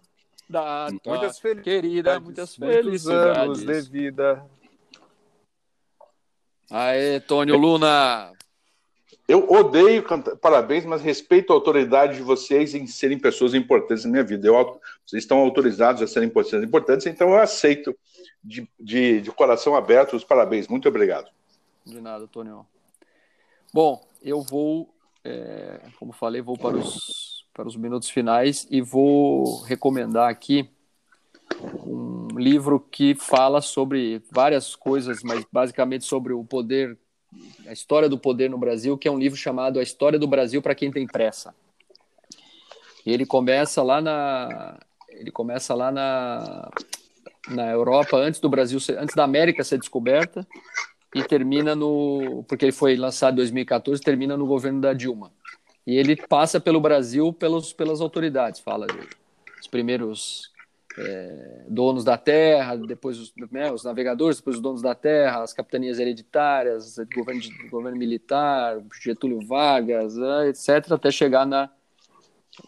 Data 0.50 0.92
muitas 1.06 1.38
felicidades. 1.38 1.62
Querida, 1.62 2.20
muitas 2.20 2.56
felicidades. 2.56 3.38
anos 3.38 3.60
de 3.60 3.80
vida. 3.90 4.44
Aê, 6.70 7.20
Tônio 7.20 7.56
Luna. 7.56 8.32
Eu 9.26 9.50
odeio 9.50 10.02
cantar 10.02 10.36
parabéns, 10.36 10.84
mas 10.84 11.00
respeito 11.00 11.52
a 11.52 11.56
autoridade 11.56 12.16
de 12.16 12.22
vocês 12.22 12.74
em 12.74 12.86
serem 12.86 13.18
pessoas 13.18 13.54
importantes 13.54 14.04
na 14.04 14.10
minha 14.10 14.24
vida. 14.24 14.46
Eu, 14.46 14.80
vocês 15.06 15.22
estão 15.22 15.38
autorizados 15.38 16.02
a 16.02 16.06
serem 16.06 16.28
pessoas 16.28 16.62
importantes, 16.62 17.06
então 17.06 17.30
eu 17.30 17.38
aceito 17.38 17.96
de, 18.42 18.68
de, 18.78 19.22
de 19.22 19.30
coração 19.30 19.74
aberto 19.74 20.14
os 20.14 20.24
parabéns. 20.24 20.68
Muito 20.68 20.88
obrigado. 20.88 21.30
De 21.84 22.00
nada, 22.00 22.26
Tônio. 22.28 22.66
Bom, 23.72 24.06
eu 24.22 24.42
vou, 24.42 24.94
é, 25.24 25.80
como 25.98 26.12
falei, 26.12 26.42
vou 26.42 26.58
para 26.58 26.76
os, 26.76 27.46
para 27.52 27.66
os 27.66 27.76
minutos 27.76 28.10
finais 28.10 28.66
e 28.70 28.82
vou 28.82 29.62
recomendar 29.62 30.28
aqui 30.28 30.68
um 31.86 32.28
livro 32.36 32.78
que 32.78 33.14
fala 33.14 33.60
sobre 33.60 34.22
várias 34.30 34.76
coisas, 34.76 35.22
mas 35.22 35.44
basicamente 35.50 36.04
sobre 36.04 36.32
o 36.32 36.44
poder, 36.44 36.98
a 37.66 37.72
história 37.72 38.08
do 38.08 38.18
poder 38.18 38.50
no 38.50 38.58
Brasil, 38.58 38.96
que 38.96 39.08
é 39.08 39.10
um 39.10 39.18
livro 39.18 39.36
chamado 39.36 39.78
A 39.78 39.82
História 39.82 40.18
do 40.18 40.26
Brasil 40.26 40.60
para 40.60 40.74
quem 40.74 40.90
tem 40.90 41.06
pressa. 41.06 41.54
E 43.04 43.12
ele 43.12 43.26
começa 43.26 43.82
lá 43.82 44.00
na 44.00 44.78
ele 45.10 45.30
começa 45.30 45.74
lá 45.74 45.92
na 45.92 46.70
na 47.48 47.70
Europa 47.70 48.16
antes 48.16 48.40
do 48.40 48.48
Brasil 48.48 48.78
antes 48.98 49.14
da 49.14 49.24
América 49.24 49.62
ser 49.62 49.78
descoberta 49.78 50.46
e 51.14 51.22
termina 51.22 51.74
no. 51.74 52.44
Porque 52.48 52.64
ele 52.64 52.72
foi 52.72 52.96
lançado 52.96 53.34
em 53.34 53.36
2014, 53.36 54.02
termina 54.02 54.36
no 54.36 54.46
governo 54.46 54.80
da 54.80 54.92
Dilma. 54.92 55.32
E 55.86 55.96
ele 55.96 56.16
passa 56.16 56.58
pelo 56.58 56.80
Brasil 56.80 57.32
pelos, 57.32 57.72
pelas 57.72 58.00
autoridades, 58.00 58.60
fala 58.60 58.86
os 59.60 59.66
primeiros 59.66 60.53
é, 60.98 61.64
donos 61.68 62.04
da 62.04 62.16
terra, 62.16 62.76
depois 62.76 63.18
os, 63.18 63.32
né, 63.50 63.70
os, 63.72 63.84
navegadores, 63.84 64.38
depois 64.38 64.56
os 64.56 64.62
donos 64.62 64.82
da 64.82 64.94
terra, 64.94 65.42
as 65.42 65.52
capitanias 65.52 65.98
hereditárias, 65.98 66.96
governo, 67.14 67.42
governo 67.70 67.98
militar, 67.98 68.80
Getúlio 69.02 69.46
Vargas, 69.46 70.16
né, 70.16 70.48
etc., 70.48 70.92
até 70.92 71.10
chegar 71.10 71.46
na 71.46 71.70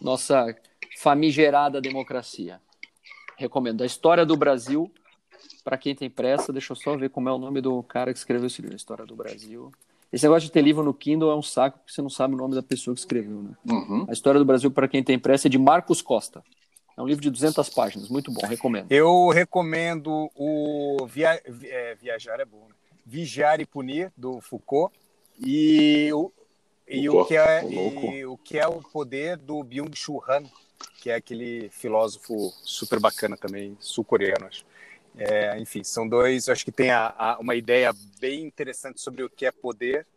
nossa 0.01 0.55
famigerada 0.97 1.79
democracia. 1.79 2.59
Recomendo. 3.37 3.83
A 3.83 3.85
história 3.85 4.25
do 4.25 4.35
Brasil 4.35 4.91
para 5.67 5.77
quem 5.77 5.93
tem 5.93 6.09
pressa, 6.09 6.53
deixa 6.53 6.71
eu 6.71 6.77
só 6.77 6.95
ver 6.95 7.09
como 7.09 7.27
é 7.27 7.31
o 7.33 7.37
nome 7.37 7.59
do 7.59 7.83
cara 7.83 8.13
que 8.13 8.17
escreveu 8.17 8.47
esse 8.47 8.61
livro, 8.61 8.73
a 8.73 8.77
História 8.77 9.05
do 9.05 9.17
Brasil. 9.17 9.69
Esse 10.13 10.23
negócio 10.23 10.47
de 10.47 10.51
ter 10.53 10.61
livro 10.61 10.81
no 10.81 10.93
Kindle 10.93 11.29
é 11.29 11.35
um 11.35 11.41
saco 11.41 11.79
porque 11.79 11.91
você 11.91 12.01
não 12.01 12.09
sabe 12.09 12.35
o 12.35 12.37
nome 12.37 12.55
da 12.55 12.63
pessoa 12.63 12.93
que 12.93 13.01
escreveu, 13.01 13.43
né? 13.43 13.51
Uhum. 13.69 14.05
A 14.07 14.13
História 14.13 14.39
do 14.39 14.45
Brasil 14.45 14.71
para 14.71 14.87
quem 14.87 15.03
tem 15.03 15.19
pressa 15.19 15.49
é 15.49 15.51
de 15.51 15.57
Marcos 15.57 16.01
Costa. 16.01 16.41
É 16.97 17.01
um 17.01 17.05
livro 17.05 17.21
de 17.21 17.29
200 17.29 17.69
páginas, 17.69 18.09
muito 18.09 18.31
bom, 18.31 18.45
recomendo. 18.47 18.91
Eu 18.91 19.29
recomendo 19.29 20.31
o 20.35 21.05
Via... 21.05 21.39
é, 21.63 21.93
Viajar 21.93 22.39
é 22.39 22.45
bom. 22.45 22.65
Né? 22.67 22.73
Vigiar 23.05 23.61
e 23.61 23.65
Punir 23.65 24.11
do 24.17 24.41
Foucault 24.41 24.93
e 25.39 26.11
o 26.11 26.31
e 26.89 27.09
o, 27.09 27.25
que 27.25 27.35
é, 27.35 27.69
e 27.69 28.25
o 28.25 28.37
que 28.37 28.57
é 28.57 28.65
o 28.65 28.81
poder 28.81 29.35
do 29.35 29.61
Byung-Chul 29.61 30.23
Han, 30.27 30.43
que 31.01 31.09
é 31.09 31.15
aquele 31.15 31.69
filósofo 31.69 32.53
super 32.63 32.97
bacana 32.97 33.35
também, 33.35 33.75
sul-coreano, 33.77 34.45
acho. 34.45 34.65
É, 35.17 35.59
enfim, 35.59 35.83
são 35.83 36.07
dois, 36.07 36.47
acho 36.47 36.63
que 36.63 36.71
tem 36.71 36.91
a, 36.91 37.13
a, 37.17 37.37
uma 37.39 37.55
ideia 37.55 37.93
bem 38.21 38.45
interessante 38.45 39.01
sobre 39.01 39.21
o 39.21 39.29
que 39.29 39.45
é 39.45 39.51
poder 39.51 40.07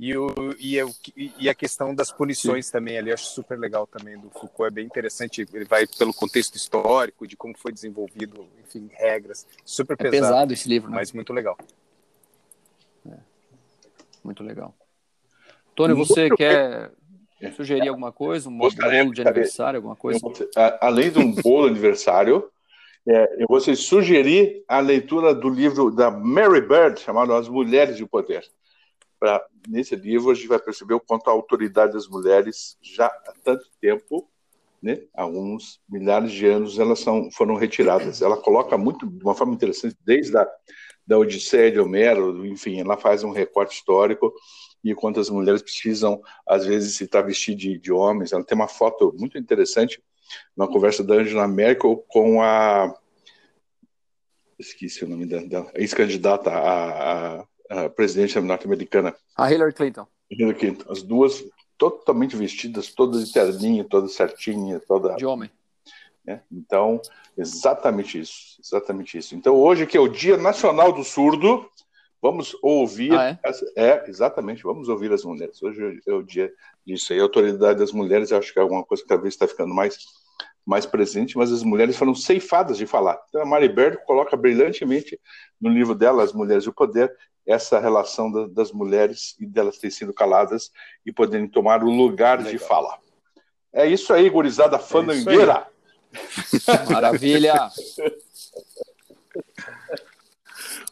e, 0.00 0.16
o, 0.16 0.34
e, 0.58 0.82
o, 0.82 0.90
e 1.38 1.46
a 1.46 1.54
questão 1.54 1.94
das 1.94 2.10
punições 2.10 2.64
Sim. 2.64 2.72
também 2.72 2.96
ali, 2.96 3.12
acho 3.12 3.26
super 3.26 3.58
legal 3.58 3.86
também 3.86 4.18
do 4.18 4.30
Foucault, 4.30 4.68
é 4.68 4.70
bem 4.70 4.86
interessante, 4.86 5.46
ele 5.52 5.66
vai 5.66 5.86
pelo 5.86 6.14
contexto 6.14 6.56
histórico, 6.56 7.26
de 7.26 7.36
como 7.36 7.54
foi 7.54 7.70
desenvolvido, 7.70 8.48
enfim, 8.66 8.88
regras, 8.94 9.46
super 9.62 9.98
pesado. 9.98 10.16
É 10.16 10.20
pesado 10.20 10.52
esse 10.54 10.66
livro, 10.70 10.88
né? 10.88 10.96
Mas 10.96 11.12
muito 11.12 11.34
legal. 11.34 11.58
É. 13.10 13.18
Muito 14.24 14.42
legal. 14.42 14.74
Tony, 15.74 15.92
você 15.92 16.28
muito 16.28 16.36
quer 16.36 16.92
bem. 17.38 17.52
sugerir 17.52 17.88
alguma 17.88 18.10
coisa? 18.10 18.48
Um 18.48 18.56
bolo 18.56 18.70
de 19.12 19.20
aniversário, 19.20 19.76
alguma 19.76 19.96
coisa? 19.96 20.18
Além 20.80 21.10
de 21.10 21.18
um 21.18 21.30
bolo 21.30 21.66
de 21.66 21.72
aniversário, 21.72 22.50
é, 23.06 23.42
eu 23.42 23.46
vou 23.46 23.60
sugerir 23.60 24.64
a 24.66 24.80
leitura 24.80 25.34
do 25.34 25.50
livro 25.50 25.90
da 25.90 26.10
Mary 26.10 26.62
Bird, 26.62 26.98
chamado 27.00 27.34
As 27.34 27.50
Mulheres 27.50 27.98
de 27.98 28.06
Poder. 28.06 28.50
Pra, 29.20 29.44
nesse 29.68 29.94
livro, 29.94 30.30
a 30.30 30.34
gente 30.34 30.48
vai 30.48 30.58
perceber 30.58 30.94
o 30.94 31.00
quanto 31.00 31.28
a 31.28 31.32
autoridade 31.32 31.92
das 31.92 32.08
mulheres, 32.08 32.76
já 32.82 33.06
há 33.06 33.32
tanto 33.44 33.66
tempo, 33.80 34.28
né, 34.82 35.02
há 35.14 35.22
alguns 35.22 35.78
milhares 35.86 36.32
de 36.32 36.46
anos, 36.46 36.78
elas 36.78 37.00
são, 37.00 37.30
foram 37.30 37.54
retiradas. 37.54 38.22
Ela 38.22 38.38
coloca 38.38 38.78
muito, 38.78 39.06
de 39.06 39.22
uma 39.22 39.34
forma 39.34 39.52
interessante, 39.52 39.96
desde 40.04 40.36
a 40.36 40.48
da 41.06 41.18
Odisseia 41.18 41.72
de 41.72 41.80
Homero, 41.80 42.46
enfim, 42.46 42.80
ela 42.80 42.96
faz 42.96 43.24
um 43.24 43.32
recorte 43.32 43.74
histórico 43.74 44.32
e 44.82 44.94
quanto 44.94 45.18
as 45.18 45.28
mulheres 45.28 45.60
precisam, 45.60 46.22
às 46.46 46.64
vezes, 46.64 46.96
se 46.96 47.06
travestir 47.06 47.56
de, 47.56 47.78
de 47.78 47.92
homens. 47.92 48.32
Ela 48.32 48.44
tem 48.44 48.56
uma 48.56 48.68
foto 48.68 49.12
muito 49.18 49.36
interessante 49.36 50.00
uma 50.56 50.68
conversa 50.68 51.02
da 51.02 51.14
Angela 51.14 51.48
Merkel 51.48 52.04
com 52.08 52.42
a. 52.42 52.94
Esqueci 54.58 55.04
o 55.04 55.08
nome 55.08 55.26
dela, 55.26 55.70
ex-candidata 55.74 56.50
a, 56.50 57.38
a, 57.40 57.46
a 57.70 57.88
presidente 57.88 58.38
norte-americana. 58.40 59.14
A 59.36 59.50
Hillary 59.50 59.72
Clinton. 59.72 60.06
Hillary 60.28 60.58
Clinton. 60.58 60.90
As 60.90 61.02
duas 61.02 61.44
totalmente 61.78 62.36
vestidas, 62.36 62.92
todas 62.92 63.26
de 63.26 63.32
terninho, 63.32 63.84
todas 63.84 64.12
certinhas, 64.12 64.84
toda. 64.86 65.14
De 65.14 65.24
homem. 65.24 65.50
É, 66.26 66.40
então, 66.52 67.00
exatamente 67.38 68.20
isso, 68.20 68.60
exatamente 68.62 69.16
isso. 69.16 69.34
Então, 69.34 69.54
hoje 69.54 69.86
que 69.86 69.96
é 69.96 70.00
o 70.00 70.08
Dia 70.08 70.36
Nacional 70.36 70.92
do 70.92 71.02
Surdo, 71.02 71.66
vamos 72.20 72.54
ouvir. 72.60 73.14
Ah, 73.14 73.38
é? 73.76 73.82
é? 73.82 74.04
exatamente, 74.08 74.62
vamos 74.62 74.88
ouvir 74.88 75.10
as 75.12 75.24
mulheres. 75.24 75.62
Hoje 75.62 76.00
é 76.06 76.12
o 76.12 76.22
dia 76.22 76.52
disso 76.86 77.12
aí. 77.12 77.20
A 77.20 77.22
autoridade 77.22 77.78
das 77.78 77.92
mulheres, 77.92 78.30
eu 78.30 78.38
acho 78.38 78.52
que 78.52 78.58
é 78.58 78.62
alguma 78.62 78.84
coisa 78.84 79.02
que 79.02 79.08
talvez 79.08 79.32
está 79.32 79.48
ficando 79.48 79.72
mais 79.72 79.96
mais 80.64 80.86
presente, 80.86 81.36
mas 81.36 81.50
as 81.50 81.62
mulheres 81.62 81.96
foram 81.96 82.14
ceifadas 82.14 82.76
de 82.76 82.86
falar. 82.86 83.20
Então 83.28 83.42
a 83.42 83.46
Mari 83.46 83.68
Berto 83.68 84.04
coloca 84.04 84.36
brilhantemente 84.36 85.18
no 85.60 85.70
livro 85.70 85.94
dela, 85.94 86.22
As 86.22 86.32
Mulheres 86.32 86.64
e 86.64 86.68
o 86.68 86.72
Poder, 86.72 87.12
essa 87.50 87.80
relação 87.80 88.30
da, 88.30 88.46
das 88.46 88.70
mulheres 88.70 89.34
e 89.40 89.46
delas 89.46 89.78
terem 89.78 89.90
sido 89.90 90.14
caladas 90.14 90.70
e 91.04 91.12
poderem 91.12 91.48
tomar 91.48 91.82
o 91.82 91.90
lugar 91.90 92.38
Legal. 92.38 92.52
de 92.52 92.58
fala. 92.58 92.96
É 93.72 93.86
isso 93.86 94.12
aí, 94.12 94.30
gurizada 94.30 94.76
é 94.76 94.78
fandangueira. 94.78 95.66
É 96.66 96.84
Maravilha! 96.92 97.54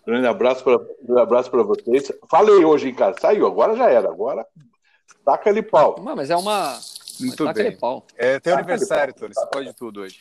grande 0.05 0.27
abraço 0.27 0.65
para 0.65 0.81
um 1.09 1.19
abraço 1.19 1.51
para 1.51 1.63
vocês. 1.63 2.11
Falei 2.31 2.65
hoje 2.65 2.89
em 2.89 2.95
casa, 2.95 3.19
saiu, 3.21 3.47
agora 3.47 3.77
já 3.77 3.91
era, 3.91 4.09
agora 4.09 4.47
taca 5.25 5.51
ali 5.51 5.63
pau. 5.63 5.97
Mas 6.01 6.31
é 6.31 6.37
uma 6.37 6.81
muito 7.21 7.45
Mas 7.45 7.55
bem. 7.55 7.77
Pau. 7.77 8.07
É 8.17 8.41
teu 8.41 8.55
aniversário, 8.55 9.13
Tony. 9.15 9.35
Você 9.35 9.47
pode 9.47 9.73
tudo 9.75 10.01
hoje. 10.01 10.21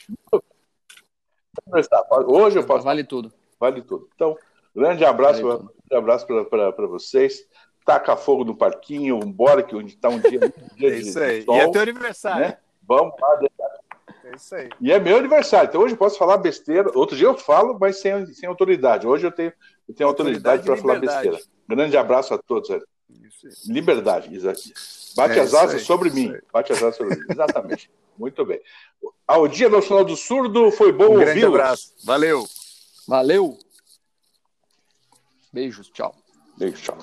Hoje 2.26 2.58
eu 2.58 2.66
posso. 2.66 2.84
Vale 2.84 3.04
tudo. 3.04 3.32
Vale 3.58 3.82
tudo. 3.82 4.08
Então, 4.14 4.36
grande 4.74 5.04
abraço, 5.04 5.42
vale 5.42 5.77
grande 5.88 5.96
abraço 5.96 6.26
para 6.26 6.86
vocês. 6.86 7.40
Taca 7.84 8.16
fogo 8.16 8.44
no 8.44 8.54
parquinho, 8.54 9.18
embora 9.24 9.62
que 9.62 9.74
onde 9.74 9.94
está 9.94 10.08
um 10.08 10.20
dia, 10.20 10.40
um 10.40 10.76
dia 10.76 10.94
é 10.94 10.98
isso 10.98 11.18
aí. 11.18 11.42
Sol, 11.42 11.56
e 11.56 11.60
é 11.60 11.70
teu 11.70 11.82
aniversário. 11.82 12.48
Né? 12.48 12.58
Vamos 12.86 13.14
lá. 13.20 13.40
É 14.24 14.36
isso 14.36 14.54
aí. 14.54 14.68
E 14.80 14.92
é 14.92 14.98
meu 14.98 15.16
aniversário, 15.16 15.68
então 15.68 15.80
hoje 15.80 15.94
eu 15.94 15.98
posso 15.98 16.18
falar 16.18 16.36
besteira. 16.36 16.90
Outro 16.94 17.16
dia 17.16 17.26
eu 17.26 17.34
falo, 17.34 17.78
mas 17.80 17.98
sem, 17.98 18.26
sem 18.34 18.48
autoridade. 18.48 19.06
Hoje 19.06 19.26
eu 19.26 19.32
tenho, 19.32 19.52
eu 19.88 19.94
tenho 19.94 20.08
autoridade, 20.08 20.60
autoridade 20.60 20.64
para 20.64 20.76
falar 20.76 21.00
besteira. 21.00 21.38
Grande 21.66 21.96
abraço 21.96 22.34
a 22.34 22.38
todos. 22.38 22.68
Liberdade, 23.66 24.34
exato. 24.34 24.60
Bate 25.16 25.38
é 25.38 25.42
as 25.42 25.54
asas 25.54 25.82
sobre 25.82 26.10
mim. 26.10 26.32
Bate 26.52 26.72
as 26.72 26.82
asas 26.82 26.96
sobre 26.96 27.16
mim. 27.16 27.24
Exatamente. 27.30 27.90
Muito 28.18 28.44
bem. 28.44 28.60
Ao 29.26 29.46
Dia 29.46 29.68
Nacional 29.68 30.04
do 30.04 30.16
Surdo, 30.16 30.70
foi 30.72 30.92
bom 30.92 31.14
um 31.14 31.18
grande 31.18 31.44
abraço. 31.44 31.94
Valeu. 32.04 32.44
Valeu. 33.06 33.58
Beijos. 35.52 35.90
Tchau. 35.90 36.14
Beijo, 36.58 36.76
tchau. 36.76 36.96